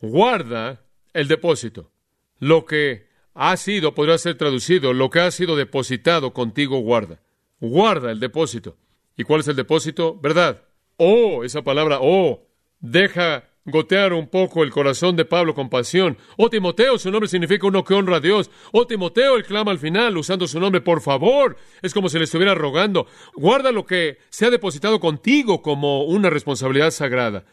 Guarda 0.00 0.85
el 1.16 1.28
depósito. 1.28 1.90
Lo 2.38 2.66
que 2.66 3.08
ha 3.34 3.56
sido, 3.56 3.94
podrá 3.94 4.18
ser 4.18 4.36
traducido, 4.36 4.92
lo 4.92 5.08
que 5.08 5.20
ha 5.20 5.30
sido 5.30 5.56
depositado 5.56 6.32
contigo, 6.32 6.78
guarda. 6.78 7.20
Guarda 7.58 8.12
el 8.12 8.20
depósito. 8.20 8.76
¿Y 9.16 9.24
cuál 9.24 9.40
es 9.40 9.48
el 9.48 9.56
depósito? 9.56 10.18
¿Verdad? 10.20 10.62
Oh, 10.98 11.42
esa 11.42 11.62
palabra, 11.62 11.98
oh, 12.02 12.46
deja 12.80 13.48
gotear 13.64 14.12
un 14.12 14.28
poco 14.28 14.62
el 14.62 14.70
corazón 14.70 15.16
de 15.16 15.24
Pablo 15.24 15.54
con 15.54 15.70
pasión. 15.70 16.18
Oh 16.36 16.50
Timoteo, 16.50 16.98
su 16.98 17.10
nombre 17.10 17.28
significa 17.28 17.66
uno 17.66 17.82
que 17.82 17.94
honra 17.94 18.16
a 18.16 18.20
Dios. 18.20 18.50
Oh 18.72 18.86
Timoteo, 18.86 19.36
él 19.36 19.44
clama 19.44 19.72
al 19.72 19.78
final 19.78 20.18
usando 20.18 20.46
su 20.46 20.60
nombre, 20.60 20.82
por 20.82 21.00
favor. 21.00 21.56
Es 21.80 21.94
como 21.94 22.10
si 22.10 22.18
le 22.18 22.24
estuviera 22.24 22.54
rogando. 22.54 23.06
Guarda 23.34 23.72
lo 23.72 23.86
que 23.86 24.18
se 24.28 24.46
ha 24.46 24.50
depositado 24.50 25.00
contigo 25.00 25.62
como 25.62 26.04
una 26.04 26.28
responsabilidad 26.28 26.90
sagrada. 26.90 27.44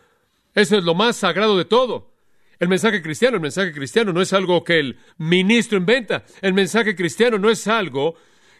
Eso 0.53 0.77
es 0.77 0.83
lo 0.83 0.93
más 0.95 1.15
sagrado 1.15 1.57
de 1.57 1.65
todo. 1.65 2.12
El 2.59 2.69
mensaje 2.69 3.01
cristiano, 3.01 3.35
el 3.35 3.41
mensaje 3.41 3.71
cristiano 3.71 4.13
no 4.13 4.21
es 4.21 4.33
algo 4.33 4.63
que 4.63 4.79
el 4.79 4.97
ministro 5.17 5.77
inventa. 5.77 6.23
El 6.41 6.53
mensaje 6.53 6.95
cristiano 6.95 7.37
no 7.37 7.49
es 7.49 7.67
algo 7.67 8.15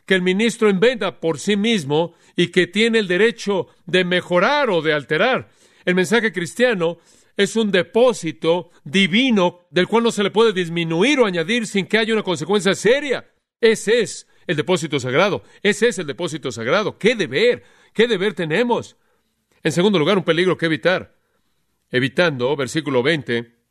que 0.05 0.15
el 0.15 0.21
ministro 0.21 0.69
inventa 0.69 1.19
por 1.19 1.39
sí 1.39 1.55
mismo 1.55 2.15
y 2.35 2.47
que 2.47 2.67
tiene 2.67 2.99
el 2.99 3.07
derecho 3.07 3.67
de 3.85 4.03
mejorar 4.03 4.69
o 4.69 4.81
de 4.81 4.93
alterar. 4.93 5.49
El 5.85 5.95
mensaje 5.95 6.31
cristiano 6.31 6.97
es 7.37 7.55
un 7.55 7.71
depósito 7.71 8.71
divino 8.83 9.61
del 9.69 9.87
cual 9.87 10.03
no 10.03 10.11
se 10.11 10.23
le 10.23 10.31
puede 10.31 10.53
disminuir 10.53 11.19
o 11.19 11.25
añadir 11.25 11.67
sin 11.67 11.85
que 11.85 11.97
haya 11.97 12.13
una 12.13 12.23
consecuencia 12.23 12.75
seria. 12.75 13.29
Ese 13.59 14.01
es 14.01 14.27
el 14.45 14.55
depósito 14.55 14.99
sagrado. 14.99 15.43
Ese 15.61 15.87
es 15.87 15.99
el 15.99 16.07
depósito 16.07 16.51
sagrado. 16.51 16.97
¿Qué 16.97 17.15
deber? 17.15 17.63
¿Qué 17.93 18.07
deber 18.07 18.33
tenemos? 18.33 18.97
En 19.63 19.71
segundo 19.71 19.97
lugar, 19.99 20.17
un 20.17 20.23
peligro 20.23 20.57
que 20.57 20.65
evitar. 20.65 21.15
Evitando, 21.89 22.55
versículo 22.55 23.03
20, 23.03 23.62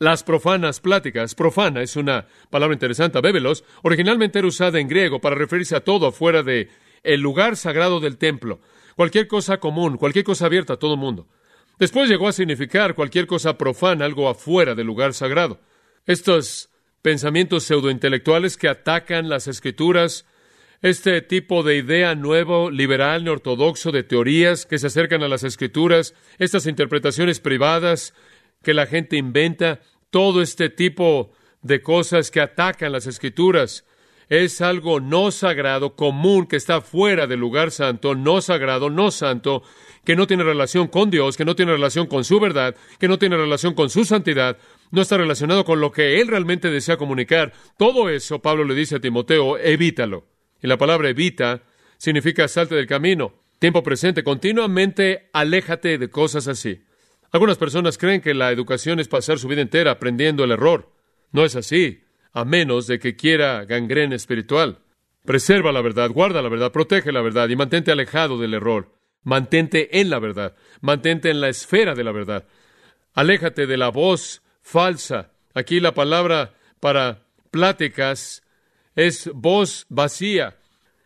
las 0.00 0.24
profanas 0.24 0.80
pláticas. 0.80 1.34
Profana 1.34 1.82
es 1.82 1.94
una 1.94 2.26
palabra 2.48 2.74
interesante. 2.74 3.20
Bébelos 3.20 3.64
originalmente 3.82 4.38
era 4.38 4.48
usada 4.48 4.80
en 4.80 4.88
griego 4.88 5.20
para 5.20 5.36
referirse 5.36 5.76
a 5.76 5.84
todo 5.84 6.06
afuera 6.06 6.42
de 6.42 6.70
el 7.04 7.20
lugar 7.20 7.56
sagrado 7.56 8.00
del 8.00 8.16
templo. 8.16 8.60
Cualquier 8.96 9.28
cosa 9.28 9.58
común, 9.58 9.98
cualquier 9.98 10.24
cosa 10.24 10.46
abierta 10.46 10.72
a 10.72 10.78
todo 10.78 10.96
mundo. 10.96 11.28
Después 11.78 12.08
llegó 12.08 12.28
a 12.28 12.32
significar 12.32 12.94
cualquier 12.94 13.26
cosa 13.26 13.56
profana, 13.56 14.06
algo 14.06 14.28
afuera 14.28 14.74
del 14.74 14.86
lugar 14.86 15.12
sagrado. 15.14 15.60
Estos 16.06 16.70
pensamientos 17.02 17.64
pseudointelectuales 17.64 18.56
que 18.56 18.68
atacan 18.68 19.28
las 19.28 19.48
escrituras, 19.48 20.26
este 20.82 21.20
tipo 21.20 21.62
de 21.62 21.76
idea 21.76 22.14
nuevo, 22.14 22.70
liberal, 22.70 23.28
ortodoxo 23.28 23.92
de 23.92 24.02
teorías 24.02 24.64
que 24.64 24.78
se 24.78 24.86
acercan 24.86 25.22
a 25.22 25.28
las 25.28 25.44
escrituras, 25.44 26.14
estas 26.38 26.66
interpretaciones 26.66 27.38
privadas 27.38 28.14
que 28.62 28.74
la 28.74 28.86
gente 28.86 29.16
inventa, 29.16 29.80
todo 30.10 30.42
este 30.42 30.68
tipo 30.68 31.32
de 31.62 31.82
cosas 31.82 32.30
que 32.30 32.40
atacan 32.40 32.92
las 32.92 33.06
escrituras, 33.06 33.84
es 34.30 34.60
algo 34.60 35.00
no 35.00 35.32
sagrado, 35.32 35.96
común, 35.96 36.46
que 36.46 36.56
está 36.56 36.80
fuera 36.80 37.26
del 37.26 37.40
lugar 37.40 37.72
santo, 37.72 38.14
no 38.14 38.40
sagrado, 38.40 38.88
no 38.88 39.10
santo, 39.10 39.64
que 40.04 40.14
no 40.14 40.28
tiene 40.28 40.44
relación 40.44 40.86
con 40.86 41.10
Dios, 41.10 41.36
que 41.36 41.44
no 41.44 41.56
tiene 41.56 41.72
relación 41.72 42.06
con 42.06 42.24
su 42.24 42.38
verdad, 42.38 42.76
que 43.00 43.08
no 43.08 43.18
tiene 43.18 43.36
relación 43.36 43.74
con 43.74 43.90
su 43.90 44.04
santidad, 44.04 44.56
no 44.92 45.02
está 45.02 45.16
relacionado 45.16 45.64
con 45.64 45.80
lo 45.80 45.90
que 45.90 46.20
Él 46.20 46.28
realmente 46.28 46.70
desea 46.70 46.96
comunicar. 46.96 47.52
Todo 47.76 48.08
eso, 48.08 48.40
Pablo 48.40 48.64
le 48.64 48.76
dice 48.76 48.96
a 48.96 49.00
Timoteo, 49.00 49.58
evítalo. 49.58 50.28
Y 50.62 50.68
la 50.68 50.78
palabra 50.78 51.08
evita 51.08 51.64
significa 51.98 52.46
salte 52.46 52.76
del 52.76 52.86
camino. 52.86 53.34
Tiempo 53.58 53.82
presente, 53.82 54.22
continuamente 54.22 55.28
aléjate 55.32 55.98
de 55.98 56.08
cosas 56.08 56.46
así. 56.46 56.84
Algunas 57.32 57.58
personas 57.58 57.96
creen 57.96 58.20
que 58.20 58.34
la 58.34 58.50
educación 58.50 58.98
es 58.98 59.08
pasar 59.08 59.38
su 59.38 59.48
vida 59.48 59.60
entera 59.60 59.92
aprendiendo 59.92 60.44
el 60.44 60.50
error. 60.50 60.92
No 61.32 61.44
es 61.44 61.54
así 61.56 62.02
a 62.32 62.44
menos 62.44 62.86
de 62.86 62.98
que 62.98 63.16
quiera 63.16 63.64
gangrena 63.64 64.16
espiritual. 64.16 64.78
Preserva 65.24 65.72
la 65.72 65.82
verdad, 65.82 66.10
guarda 66.10 66.42
la 66.42 66.48
verdad, 66.48 66.72
protege 66.72 67.12
la 67.12 67.20
verdad 67.20 67.48
y 67.48 67.56
mantente 67.56 67.92
alejado 67.92 68.38
del 68.38 68.54
error. 68.54 68.92
Mantente 69.22 70.00
en 70.00 70.10
la 70.10 70.18
verdad, 70.18 70.56
mantente 70.80 71.30
en 71.30 71.40
la 71.40 71.48
esfera 71.48 71.94
de 71.94 72.04
la 72.04 72.12
verdad. 72.12 72.46
Aléjate 73.12 73.66
de 73.66 73.76
la 73.76 73.90
voz 73.90 74.42
falsa. 74.62 75.32
Aquí 75.54 75.80
la 75.80 75.94
palabra 75.94 76.54
para 76.80 77.26
pláticas 77.50 78.42
es 78.94 79.30
voz 79.34 79.86
vacía, 79.88 80.58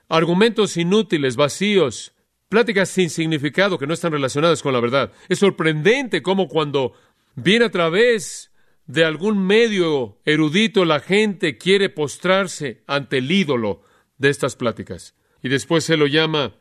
argumentos 0.08 0.76
inútiles, 0.76 1.36
vacíos, 1.36 2.13
pláticas 2.54 2.88
sin 2.88 3.10
significado 3.10 3.80
que 3.80 3.86
no 3.88 3.94
están 3.94 4.12
relacionadas 4.12 4.62
con 4.62 4.72
la 4.72 4.78
verdad. 4.78 5.10
Es 5.28 5.40
sorprendente 5.40 6.22
cómo 6.22 6.46
cuando 6.46 6.92
viene 7.34 7.64
a 7.64 7.70
través 7.72 8.52
de 8.86 9.04
algún 9.04 9.44
medio 9.44 10.20
erudito 10.24 10.84
la 10.84 11.00
gente 11.00 11.58
quiere 11.58 11.88
postrarse 11.88 12.84
ante 12.86 13.18
el 13.18 13.28
ídolo 13.32 13.82
de 14.18 14.28
estas 14.28 14.54
pláticas. 14.54 15.16
Y 15.42 15.48
después 15.48 15.82
se 15.82 15.96
lo 15.96 16.06
llama 16.06 16.54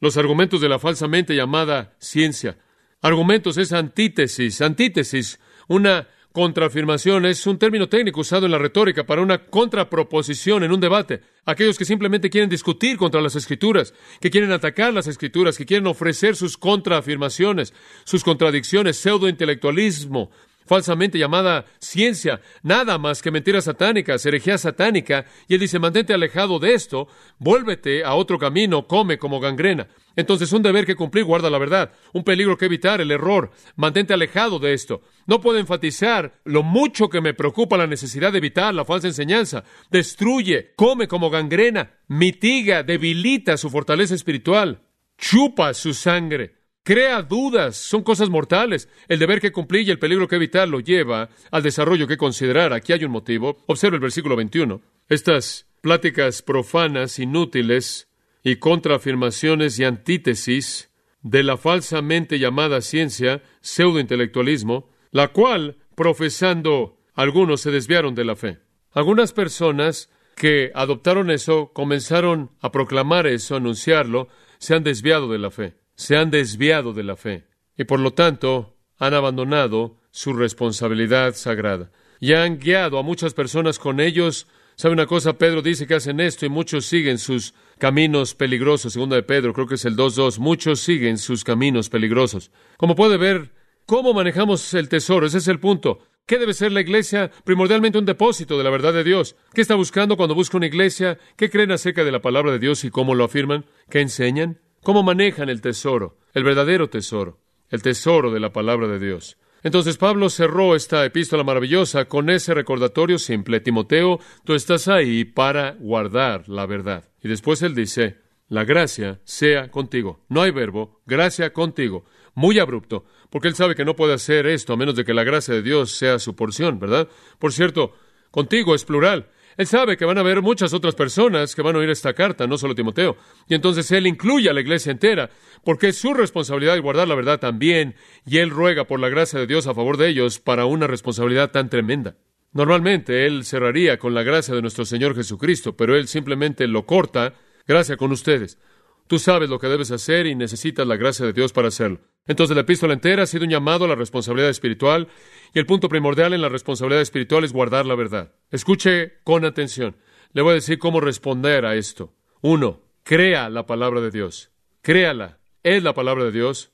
los 0.00 0.16
argumentos 0.16 0.62
de 0.62 0.70
la 0.70 0.78
falsamente 0.78 1.36
llamada 1.36 1.94
ciencia. 1.98 2.56
Argumentos 3.02 3.58
es 3.58 3.74
antítesis, 3.74 4.62
antítesis, 4.62 5.40
una 5.68 6.08
contraafirmación 6.34 7.26
es 7.26 7.46
un 7.46 7.60
término 7.60 7.88
técnico 7.88 8.20
usado 8.20 8.44
en 8.44 8.50
la 8.50 8.58
retórica 8.58 9.04
para 9.04 9.22
una 9.22 9.46
contraproposición 9.46 10.64
en 10.64 10.72
un 10.72 10.80
debate. 10.80 11.20
Aquellos 11.44 11.78
que 11.78 11.84
simplemente 11.84 12.28
quieren 12.28 12.50
discutir 12.50 12.96
contra 12.96 13.20
las 13.20 13.36
escrituras, 13.36 13.94
que 14.20 14.30
quieren 14.30 14.50
atacar 14.50 14.92
las 14.92 15.06
escrituras, 15.06 15.56
que 15.56 15.64
quieren 15.64 15.86
ofrecer 15.86 16.34
sus 16.34 16.56
contraafirmaciones, 16.58 17.72
sus 18.02 18.24
contradicciones, 18.24 18.96
pseudointelectualismo, 18.96 20.32
falsamente 20.66 21.18
llamada 21.18 21.64
ciencia, 21.78 22.40
nada 22.62 22.98
más 22.98 23.22
que 23.22 23.30
mentiras 23.30 23.64
satánicas, 23.64 24.24
herejía 24.26 24.58
satánica, 24.58 25.26
y 25.48 25.54
él 25.54 25.60
dice, 25.60 25.78
mantente 25.78 26.14
alejado 26.14 26.58
de 26.58 26.74
esto, 26.74 27.08
vuélvete 27.38 28.04
a 28.04 28.14
otro 28.14 28.38
camino, 28.38 28.86
come 28.86 29.18
como 29.18 29.40
gangrena. 29.40 29.88
Entonces, 30.16 30.52
un 30.52 30.62
deber 30.62 30.86
que 30.86 30.94
cumplir, 30.94 31.24
guarda 31.24 31.50
la 31.50 31.58
verdad, 31.58 31.92
un 32.12 32.22
peligro 32.22 32.56
que 32.56 32.66
evitar, 32.66 33.00
el 33.00 33.10
error, 33.10 33.50
mantente 33.76 34.14
alejado 34.14 34.58
de 34.58 34.72
esto. 34.72 35.02
No 35.26 35.40
puedo 35.40 35.58
enfatizar 35.58 36.40
lo 36.44 36.62
mucho 36.62 37.08
que 37.08 37.20
me 37.20 37.34
preocupa 37.34 37.76
la 37.76 37.86
necesidad 37.86 38.32
de 38.32 38.38
evitar 38.38 38.74
la 38.74 38.84
falsa 38.84 39.08
enseñanza. 39.08 39.64
Destruye, 39.90 40.72
come 40.76 41.08
como 41.08 41.30
gangrena, 41.30 41.94
mitiga, 42.06 42.82
debilita 42.82 43.56
su 43.56 43.70
fortaleza 43.70 44.14
espiritual, 44.14 44.82
chupa 45.18 45.74
su 45.74 45.94
sangre. 45.94 46.63
Crea 46.84 47.22
dudas, 47.22 47.76
son 47.76 48.02
cosas 48.02 48.28
mortales. 48.28 48.90
El 49.08 49.18
deber 49.18 49.40
que 49.40 49.52
cumplir 49.52 49.88
y 49.88 49.90
el 49.90 49.98
peligro 49.98 50.28
que 50.28 50.36
evitar 50.36 50.68
lo 50.68 50.80
lleva 50.80 51.30
al 51.50 51.62
desarrollo 51.62 52.06
que 52.06 52.18
considerar. 52.18 52.74
Aquí 52.74 52.92
hay 52.92 53.04
un 53.04 53.10
motivo. 53.10 53.56
Observa 53.64 53.94
el 53.94 54.02
versículo 54.02 54.36
21. 54.36 54.82
Estas 55.08 55.66
pláticas 55.80 56.42
profanas, 56.42 57.18
inútiles 57.18 58.10
y 58.42 58.56
contraafirmaciones 58.56 59.78
y 59.78 59.84
antítesis 59.84 60.90
de 61.22 61.42
la 61.42 61.56
falsamente 61.56 62.38
llamada 62.38 62.82
ciencia, 62.82 63.42
pseudointelectualismo, 63.62 64.90
la 65.10 65.28
cual, 65.28 65.78
profesando, 65.94 66.98
algunos 67.14 67.62
se 67.62 67.70
desviaron 67.70 68.14
de 68.14 68.26
la 68.26 68.36
fe. 68.36 68.58
Algunas 68.92 69.32
personas 69.32 70.10
que 70.36 70.70
adoptaron 70.74 71.30
eso, 71.30 71.72
comenzaron 71.72 72.50
a 72.60 72.70
proclamar 72.70 73.26
eso, 73.26 73.56
anunciarlo, 73.56 74.28
se 74.58 74.74
han 74.74 74.84
desviado 74.84 75.32
de 75.32 75.38
la 75.38 75.50
fe 75.50 75.83
se 75.96 76.16
han 76.16 76.30
desviado 76.30 76.92
de 76.92 77.02
la 77.02 77.16
fe 77.16 77.44
y 77.76 77.84
por 77.84 78.00
lo 78.00 78.12
tanto 78.12 78.76
han 78.98 79.14
abandonado 79.14 79.98
su 80.10 80.32
responsabilidad 80.32 81.34
sagrada 81.34 81.90
y 82.20 82.32
han 82.32 82.58
guiado 82.58 82.98
a 82.98 83.02
muchas 83.02 83.34
personas 83.34 83.78
con 83.78 84.00
ellos. 84.00 84.46
¿Sabe 84.76 84.94
una 84.94 85.06
cosa? 85.06 85.38
Pedro 85.38 85.62
dice 85.62 85.86
que 85.86 85.94
hacen 85.94 86.20
esto 86.20 86.46
y 86.46 86.48
muchos 86.48 86.86
siguen 86.86 87.18
sus 87.18 87.54
caminos 87.78 88.34
peligrosos. 88.34 88.92
Segundo 88.92 89.14
de 89.14 89.22
Pedro, 89.22 89.52
creo 89.52 89.66
que 89.66 89.74
es 89.74 89.84
el 89.84 89.96
2.2. 89.96 90.38
Muchos 90.38 90.80
siguen 90.80 91.18
sus 91.18 91.44
caminos 91.44 91.90
peligrosos. 91.90 92.50
Como 92.76 92.94
puede 92.94 93.16
ver, 93.16 93.50
¿cómo 93.86 94.14
manejamos 94.14 94.72
el 94.74 94.88
tesoro? 94.88 95.26
Ese 95.26 95.38
es 95.38 95.48
el 95.48 95.60
punto. 95.60 96.00
¿Qué 96.26 96.38
debe 96.38 96.54
ser 96.54 96.72
la 96.72 96.80
iglesia? 96.80 97.30
Primordialmente 97.44 97.98
un 97.98 98.06
depósito 98.06 98.56
de 98.56 98.64
la 98.64 98.70
verdad 98.70 98.94
de 98.94 99.04
Dios. 99.04 99.36
¿Qué 99.52 99.60
está 99.60 99.74
buscando 99.74 100.16
cuando 100.16 100.34
busca 100.34 100.56
una 100.56 100.66
iglesia? 100.66 101.18
¿Qué 101.36 101.50
creen 101.50 101.70
acerca 101.70 102.02
de 102.02 102.12
la 102.12 102.22
palabra 102.22 102.52
de 102.52 102.58
Dios 102.58 102.84
y 102.84 102.90
cómo 102.90 103.14
lo 103.14 103.24
afirman? 103.24 103.66
¿Qué 103.90 104.00
enseñan? 104.00 104.63
¿Cómo 104.84 105.02
manejan 105.02 105.48
el 105.48 105.62
tesoro? 105.62 106.18
El 106.34 106.44
verdadero 106.44 106.90
tesoro, 106.90 107.40
el 107.70 107.80
tesoro 107.80 108.30
de 108.30 108.38
la 108.38 108.52
palabra 108.52 108.86
de 108.86 108.98
Dios. 108.98 109.38
Entonces 109.62 109.96
Pablo 109.96 110.28
cerró 110.28 110.76
esta 110.76 111.06
epístola 111.06 111.42
maravillosa 111.42 112.04
con 112.04 112.28
ese 112.28 112.52
recordatorio 112.52 113.18
simple. 113.18 113.60
Timoteo, 113.60 114.20
tú 114.44 114.52
estás 114.52 114.86
ahí 114.88 115.24
para 115.24 115.72
guardar 115.80 116.50
la 116.50 116.66
verdad. 116.66 117.08
Y 117.22 117.28
después 117.28 117.62
él 117.62 117.74
dice, 117.74 118.18
la 118.48 118.64
gracia 118.64 119.22
sea 119.24 119.70
contigo. 119.70 120.20
No 120.28 120.42
hay 120.42 120.50
verbo, 120.50 121.00
gracia 121.06 121.54
contigo. 121.54 122.04
Muy 122.34 122.58
abrupto, 122.58 123.06
porque 123.30 123.48
él 123.48 123.54
sabe 123.54 123.74
que 123.74 123.86
no 123.86 123.96
puede 123.96 124.12
hacer 124.12 124.46
esto 124.46 124.74
a 124.74 124.76
menos 124.76 124.96
de 124.96 125.06
que 125.06 125.14
la 125.14 125.24
gracia 125.24 125.54
de 125.54 125.62
Dios 125.62 125.92
sea 125.92 126.18
su 126.18 126.36
porción, 126.36 126.78
¿verdad? 126.78 127.08
Por 127.38 127.54
cierto, 127.54 127.94
contigo 128.30 128.74
es 128.74 128.84
plural. 128.84 129.30
Él 129.56 129.66
sabe 129.66 129.96
que 129.96 130.04
van 130.04 130.18
a 130.18 130.20
haber 130.20 130.42
muchas 130.42 130.72
otras 130.72 130.94
personas 130.94 131.54
que 131.54 131.62
van 131.62 131.76
a 131.76 131.78
oír 131.78 131.90
esta 131.90 132.12
carta, 132.12 132.46
no 132.46 132.58
solo 132.58 132.74
Timoteo. 132.74 133.16
Y 133.48 133.54
entonces 133.54 133.90
Él 133.92 134.06
incluye 134.06 134.50
a 134.50 134.52
la 134.52 134.60
iglesia 134.60 134.92
entera, 134.92 135.30
porque 135.64 135.88
es 135.88 135.98
su 135.98 136.14
responsabilidad 136.14 136.80
guardar 136.80 137.08
la 137.08 137.14
verdad 137.14 137.38
también, 137.38 137.94
y 138.26 138.38
Él 138.38 138.50
ruega 138.50 138.84
por 138.84 139.00
la 139.00 139.08
gracia 139.08 139.38
de 139.38 139.46
Dios 139.46 139.66
a 139.66 139.74
favor 139.74 139.96
de 139.96 140.08
ellos 140.08 140.40
para 140.40 140.66
una 140.66 140.86
responsabilidad 140.86 141.50
tan 141.50 141.68
tremenda. 141.68 142.16
Normalmente 142.52 143.26
Él 143.26 143.44
cerraría 143.44 143.98
con 143.98 144.14
la 144.14 144.22
gracia 144.22 144.54
de 144.54 144.62
nuestro 144.62 144.84
Señor 144.84 145.14
Jesucristo, 145.14 145.76
pero 145.76 145.96
Él 145.96 146.08
simplemente 146.08 146.66
lo 146.66 146.86
corta, 146.86 147.34
gracia 147.66 147.96
con 147.96 148.12
ustedes. 148.12 148.58
Tú 149.06 149.18
sabes 149.18 149.50
lo 149.50 149.58
que 149.58 149.68
debes 149.68 149.90
hacer 149.90 150.26
y 150.26 150.34
necesitas 150.34 150.86
la 150.86 150.96
gracia 150.96 151.26
de 151.26 151.32
Dios 151.32 151.52
para 151.52 151.68
hacerlo. 151.68 152.00
Entonces 152.26 152.54
la 152.54 152.62
epístola 152.62 152.94
entera 152.94 153.24
ha 153.24 153.26
sido 153.26 153.44
un 153.44 153.50
llamado 153.50 153.84
a 153.84 153.88
la 153.88 153.94
responsabilidad 153.94 154.50
espiritual 154.50 155.08
y 155.52 155.58
el 155.58 155.66
punto 155.66 155.88
primordial 155.88 156.32
en 156.32 156.40
la 156.40 156.48
responsabilidad 156.48 157.02
espiritual 157.02 157.44
es 157.44 157.52
guardar 157.52 157.84
la 157.84 157.94
verdad. 157.94 158.32
Escuche 158.50 159.18
con 159.24 159.44
atención. 159.44 159.96
Le 160.32 160.42
voy 160.42 160.52
a 160.52 160.54
decir 160.54 160.78
cómo 160.78 161.00
responder 161.00 161.66
a 161.66 161.74
esto. 161.74 162.14
Uno, 162.40 162.80
crea 163.02 163.50
la 163.50 163.66
palabra 163.66 164.00
de 164.00 164.10
Dios. 164.10 164.50
Créala. 164.80 165.38
Es 165.62 165.82
la 165.82 165.94
palabra 165.94 166.24
de 166.24 166.32
Dios. 166.32 166.72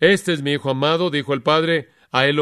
Este 0.00 0.32
es 0.32 0.42
mi 0.42 0.52
Hijo 0.52 0.70
amado, 0.70 1.10
dijo 1.10 1.34
el 1.34 1.42
Padre, 1.42 1.90
a 2.10 2.26
él. 2.26 2.40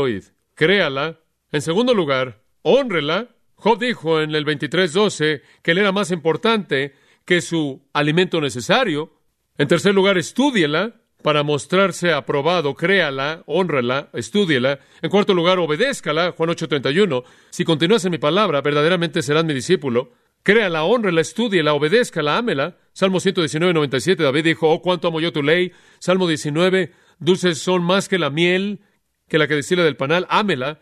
Créala. 0.55 1.21
En 1.53 1.63
segundo 1.63 1.95
lugar, 1.95 2.43
honrela. 2.63 3.29
Job 3.55 3.79
dijo 3.79 4.21
en 4.21 4.35
el 4.35 4.47
23.12 4.47 5.43
que 5.63 5.71
él 5.73 5.79
era 5.79 5.93
más 5.93 6.11
importante 6.11 6.95
que 7.27 7.43
su 7.43 7.87
alimento 7.93 8.41
necesario. 8.41 9.20
En 9.61 9.69
tercer 9.69 9.95
lugar, 9.95 10.17
estúdiela 10.17 11.03
para 11.23 11.43
mostrarse 11.43 12.15
aprobado, 12.15 12.75
créala, 12.75 13.43
honrala, 13.45 14.09
estúdiela. 14.15 14.81
En 15.03 15.11
cuarto 15.11 15.35
lugar, 15.35 15.59
obedézcala, 15.59 16.33
Juan 16.33 16.49
8:31. 16.49 17.25
Si 17.51 17.65
continúas 17.65 18.03
en 18.07 18.13
mi 18.13 18.17
palabra, 18.17 18.63
verdaderamente 18.63 19.21
serás 19.21 19.45
mi 19.45 19.53
discípulo. 19.53 20.13
Créala, 20.43 20.85
honrela, 20.85 21.21
estúdiela, 21.21 21.75
obedézcala, 21.75 22.39
ámela. 22.39 22.79
Salmo 22.95 23.21
119, 23.21 23.75
97, 23.75 24.23
David 24.23 24.45
dijo, 24.45 24.71
oh, 24.71 24.81
cuánto 24.81 25.09
amo 25.09 25.21
yo 25.21 25.31
tu 25.31 25.43
ley. 25.43 25.73
Salmo 25.99 26.27
19, 26.27 26.93
dulces 27.19 27.59
son 27.59 27.83
más 27.83 28.09
que 28.09 28.19
la 28.19 28.31
miel, 28.31 28.81
que 29.29 29.37
la 29.37 29.47
que 29.47 29.57
destila 29.57 29.85
del 29.85 29.99
panal, 29.99 30.27
ámela, 30.31 30.81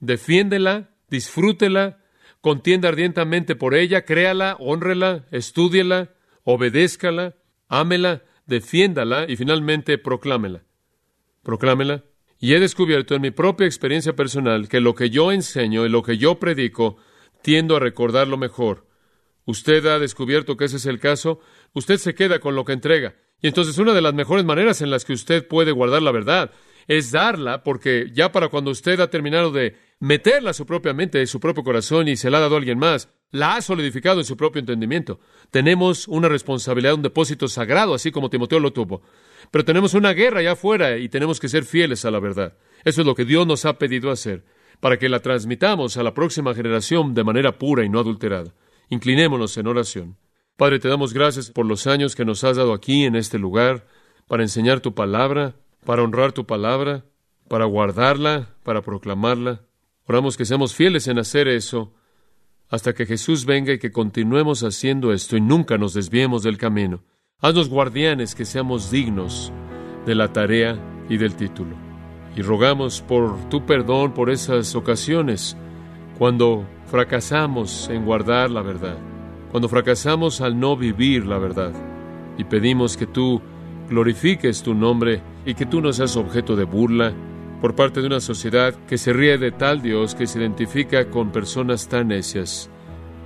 defiéndela, 0.00 0.90
disfrútela, 1.08 2.04
contienda 2.42 2.90
ardientemente 2.90 3.56
por 3.56 3.74
ella, 3.74 4.04
créala, 4.04 4.54
honrela, 4.60 5.24
estúdiela, 5.30 6.10
obedézcala, 6.44 7.37
ámela, 7.68 8.22
defiéndala 8.46 9.26
y 9.28 9.36
finalmente 9.36 9.98
proclámela. 9.98 10.64
Proclámela. 11.42 12.04
Y 12.40 12.54
he 12.54 12.60
descubierto 12.60 13.14
en 13.14 13.22
mi 13.22 13.30
propia 13.30 13.66
experiencia 13.66 14.14
personal 14.14 14.68
que 14.68 14.80
lo 14.80 14.94
que 14.94 15.10
yo 15.10 15.32
enseño 15.32 15.84
y 15.84 15.88
lo 15.88 16.02
que 16.02 16.18
yo 16.18 16.38
predico 16.38 16.96
tiendo 17.42 17.76
a 17.76 17.80
recordarlo 17.80 18.36
mejor. 18.36 18.86
Usted 19.44 19.84
ha 19.86 19.98
descubierto 19.98 20.56
que 20.56 20.66
ese 20.66 20.76
es 20.76 20.86
el 20.86 21.00
caso, 21.00 21.40
usted 21.72 21.96
se 21.96 22.14
queda 22.14 22.38
con 22.38 22.54
lo 22.54 22.64
que 22.64 22.72
entrega. 22.72 23.16
Y 23.40 23.48
entonces 23.48 23.78
una 23.78 23.94
de 23.94 24.02
las 24.02 24.14
mejores 24.14 24.44
maneras 24.44 24.82
en 24.82 24.90
las 24.90 25.04
que 25.04 25.12
usted 25.12 25.46
puede 25.46 25.72
guardar 25.72 26.02
la 26.02 26.12
verdad 26.12 26.50
es 26.86 27.10
darla, 27.12 27.62
porque 27.62 28.10
ya 28.12 28.32
para 28.32 28.48
cuando 28.48 28.70
usted 28.70 29.00
ha 29.00 29.10
terminado 29.10 29.50
de 29.50 29.76
meterla 30.00 30.50
a 30.50 30.54
su 30.54 30.66
propia 30.66 30.92
mente, 30.92 31.20
en 31.20 31.26
su 31.26 31.40
propio 31.40 31.64
corazón 31.64 32.08
y 32.08 32.16
se 32.16 32.30
la 32.30 32.38
ha 32.38 32.40
dado 32.42 32.54
a 32.54 32.58
alguien 32.58 32.78
más, 32.78 33.08
la 33.30 33.56
ha 33.56 33.62
solidificado 33.62 34.20
en 34.20 34.24
su 34.24 34.36
propio 34.36 34.60
entendimiento. 34.60 35.20
Tenemos 35.50 36.08
una 36.08 36.28
responsabilidad, 36.28 36.94
un 36.94 37.02
depósito 37.02 37.48
sagrado, 37.48 37.94
así 37.94 38.10
como 38.10 38.30
Timoteo 38.30 38.60
lo 38.60 38.72
tuvo. 38.72 39.02
Pero 39.50 39.64
tenemos 39.64 39.94
una 39.94 40.12
guerra 40.12 40.40
allá 40.40 40.52
afuera 40.52 40.98
y 40.98 41.08
tenemos 41.08 41.40
que 41.40 41.48
ser 41.48 41.64
fieles 41.64 42.04
a 42.04 42.10
la 42.10 42.20
verdad. 42.20 42.56
Eso 42.84 43.00
es 43.00 43.06
lo 43.06 43.14
que 43.14 43.24
Dios 43.24 43.46
nos 43.46 43.64
ha 43.64 43.78
pedido 43.78 44.10
hacer, 44.10 44.44
para 44.80 44.98
que 44.98 45.08
la 45.08 45.20
transmitamos 45.20 45.96
a 45.96 46.02
la 46.02 46.14
próxima 46.14 46.54
generación 46.54 47.14
de 47.14 47.24
manera 47.24 47.58
pura 47.58 47.84
y 47.84 47.88
no 47.88 47.98
adulterada. 47.98 48.54
Inclinémonos 48.88 49.56
en 49.58 49.66
oración. 49.66 50.16
Padre, 50.56 50.78
te 50.78 50.88
damos 50.88 51.12
gracias 51.12 51.50
por 51.50 51.66
los 51.66 51.86
años 51.86 52.16
que 52.16 52.24
nos 52.24 52.44
has 52.44 52.56
dado 52.56 52.72
aquí 52.72 53.04
en 53.04 53.16
este 53.16 53.38
lugar 53.38 53.86
para 54.26 54.42
enseñar 54.42 54.80
tu 54.80 54.94
palabra 54.94 55.54
para 55.84 56.02
honrar 56.02 56.32
tu 56.32 56.46
palabra, 56.46 57.04
para 57.48 57.64
guardarla, 57.64 58.56
para 58.62 58.82
proclamarla. 58.82 59.62
Oramos 60.08 60.38
que 60.38 60.46
seamos 60.46 60.74
fieles 60.74 61.06
en 61.06 61.18
hacer 61.18 61.48
eso 61.48 61.92
hasta 62.70 62.94
que 62.94 63.04
Jesús 63.04 63.44
venga 63.44 63.74
y 63.74 63.78
que 63.78 63.92
continuemos 63.92 64.62
haciendo 64.62 65.12
esto 65.12 65.36
y 65.36 65.42
nunca 65.42 65.76
nos 65.76 65.92
desviemos 65.92 66.42
del 66.42 66.56
camino. 66.56 67.04
Haznos 67.42 67.68
guardianes 67.68 68.34
que 68.34 68.46
seamos 68.46 68.90
dignos 68.90 69.52
de 70.06 70.14
la 70.14 70.32
tarea 70.32 70.78
y 71.10 71.18
del 71.18 71.34
título. 71.34 71.76
Y 72.34 72.40
rogamos 72.40 73.02
por 73.02 73.50
tu 73.50 73.66
perdón 73.66 74.14
por 74.14 74.30
esas 74.30 74.74
ocasiones 74.74 75.58
cuando 76.16 76.66
fracasamos 76.86 77.90
en 77.90 78.06
guardar 78.06 78.50
la 78.50 78.62
verdad, 78.62 78.96
cuando 79.50 79.68
fracasamos 79.68 80.40
al 80.40 80.58
no 80.58 80.74
vivir 80.74 81.26
la 81.26 81.36
verdad. 81.36 81.72
Y 82.38 82.44
pedimos 82.44 82.96
que 82.96 83.06
tú 83.06 83.42
glorifiques 83.90 84.62
tu 84.62 84.72
nombre 84.72 85.20
y 85.44 85.52
que 85.52 85.66
tú 85.66 85.82
no 85.82 85.92
seas 85.92 86.16
objeto 86.16 86.56
de 86.56 86.64
burla 86.64 87.12
por 87.60 87.74
parte 87.74 88.00
de 88.00 88.06
una 88.06 88.20
sociedad 88.20 88.74
que 88.86 88.98
se 88.98 89.12
ríe 89.12 89.38
de 89.38 89.50
tal 89.50 89.82
Dios 89.82 90.14
que 90.14 90.26
se 90.26 90.38
identifica 90.38 91.10
con 91.10 91.32
personas 91.32 91.88
tan 91.88 92.08
necias, 92.08 92.70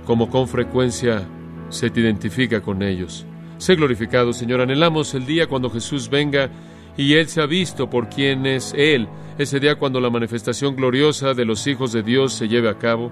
como 0.05 0.29
con 0.29 0.47
frecuencia 0.47 1.27
se 1.69 1.89
te 1.89 2.01
identifica 2.01 2.61
con 2.61 2.81
ellos. 2.81 3.25
Sé 3.57 3.75
glorificado, 3.75 4.33
Señor. 4.33 4.61
Anhelamos 4.61 5.13
el 5.13 5.25
día 5.25 5.47
cuando 5.47 5.69
Jesús 5.69 6.09
venga 6.09 6.49
y 6.97 7.13
Él 7.13 7.27
se 7.27 7.41
ha 7.41 7.45
visto 7.45 7.89
por 7.89 8.09
quién 8.09 8.45
es 8.45 8.73
Él. 8.75 9.07
Ese 9.37 9.59
día 9.59 9.75
cuando 9.75 9.99
la 9.99 10.09
manifestación 10.09 10.75
gloriosa 10.75 11.33
de 11.33 11.45
los 11.45 11.65
hijos 11.67 11.91
de 11.91 12.03
Dios 12.03 12.33
se 12.33 12.47
lleve 12.47 12.69
a 12.69 12.77
cabo 12.77 13.11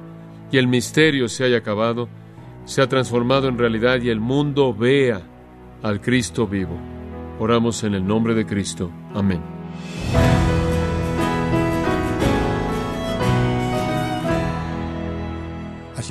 y 0.52 0.58
el 0.58 0.68
misterio 0.68 1.30
se 1.30 1.46
haya 1.46 1.58
acabado, 1.58 2.10
se 2.66 2.82
ha 2.82 2.90
transformado 2.90 3.48
en 3.48 3.58
realidad 3.58 4.02
y 4.02 4.10
el 4.10 4.20
mundo 4.20 4.74
vea 4.74 5.22
al 5.82 6.02
Cristo 6.02 6.48
vivo. 6.48 6.78
Oramos 7.40 7.84
en 7.84 7.96
el 7.96 8.06
nombre 8.06 8.36
de 8.36 8.46
Cristo. 8.46 8.92
Amén. 9.16 9.61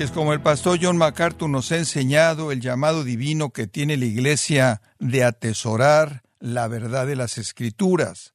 Es 0.00 0.12
como 0.12 0.32
el 0.32 0.40
pastor 0.40 0.78
John 0.80 0.96
MacArthur 0.96 1.50
nos 1.50 1.70
ha 1.72 1.76
enseñado 1.76 2.52
el 2.52 2.62
llamado 2.62 3.04
divino 3.04 3.50
que 3.50 3.66
tiene 3.66 3.98
la 3.98 4.06
Iglesia 4.06 4.80
de 4.98 5.24
atesorar 5.24 6.22
la 6.38 6.68
verdad 6.68 7.06
de 7.06 7.16
las 7.16 7.36
Escrituras. 7.36 8.32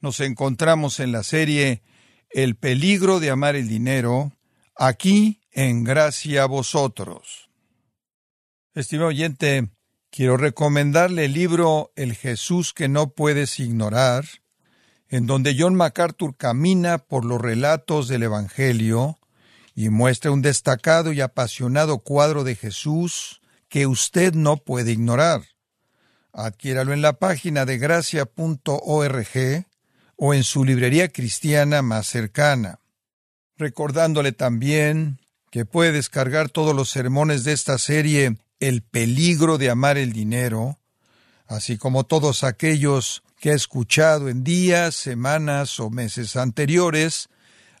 Nos 0.00 0.20
encontramos 0.20 1.00
en 1.00 1.10
la 1.10 1.24
serie 1.24 1.82
El 2.30 2.54
peligro 2.54 3.18
de 3.18 3.30
amar 3.30 3.56
el 3.56 3.68
dinero, 3.68 4.30
aquí 4.76 5.40
en 5.50 5.82
gracia 5.82 6.44
a 6.44 6.46
vosotros. 6.46 7.50
Estimado 8.72 9.08
oyente, 9.08 9.70
quiero 10.12 10.36
recomendarle 10.36 11.24
el 11.24 11.32
libro 11.32 11.90
El 11.96 12.14
Jesús 12.14 12.72
que 12.72 12.86
no 12.86 13.10
puedes 13.10 13.58
ignorar, 13.58 14.26
en 15.08 15.26
donde 15.26 15.56
John 15.58 15.74
MacArthur 15.74 16.36
camina 16.36 16.98
por 16.98 17.24
los 17.24 17.40
relatos 17.40 18.06
del 18.06 18.22
Evangelio 18.22 19.18
y 19.78 19.90
muestra 19.90 20.32
un 20.32 20.42
destacado 20.42 21.12
y 21.12 21.20
apasionado 21.20 22.00
cuadro 22.00 22.42
de 22.42 22.56
Jesús 22.56 23.40
que 23.68 23.86
usted 23.86 24.34
no 24.34 24.56
puede 24.56 24.90
ignorar. 24.90 25.42
Adquiéralo 26.32 26.92
en 26.92 27.00
la 27.00 27.12
página 27.12 27.64
de 27.64 27.78
gracia.org 27.78 29.66
o 30.16 30.34
en 30.34 30.42
su 30.42 30.64
librería 30.64 31.10
cristiana 31.10 31.82
más 31.82 32.08
cercana. 32.08 32.80
Recordándole 33.56 34.32
también 34.32 35.20
que 35.48 35.64
puede 35.64 35.92
descargar 35.92 36.50
todos 36.50 36.74
los 36.74 36.90
sermones 36.90 37.44
de 37.44 37.52
esta 37.52 37.78
serie 37.78 38.36
El 38.58 38.82
peligro 38.82 39.58
de 39.58 39.70
amar 39.70 39.96
el 39.96 40.12
dinero, 40.12 40.80
así 41.46 41.78
como 41.78 42.02
todos 42.02 42.42
aquellos 42.42 43.22
que 43.38 43.52
ha 43.52 43.54
escuchado 43.54 44.28
en 44.28 44.42
días, 44.42 44.96
semanas 44.96 45.78
o 45.78 45.88
meses 45.88 46.34
anteriores, 46.34 47.28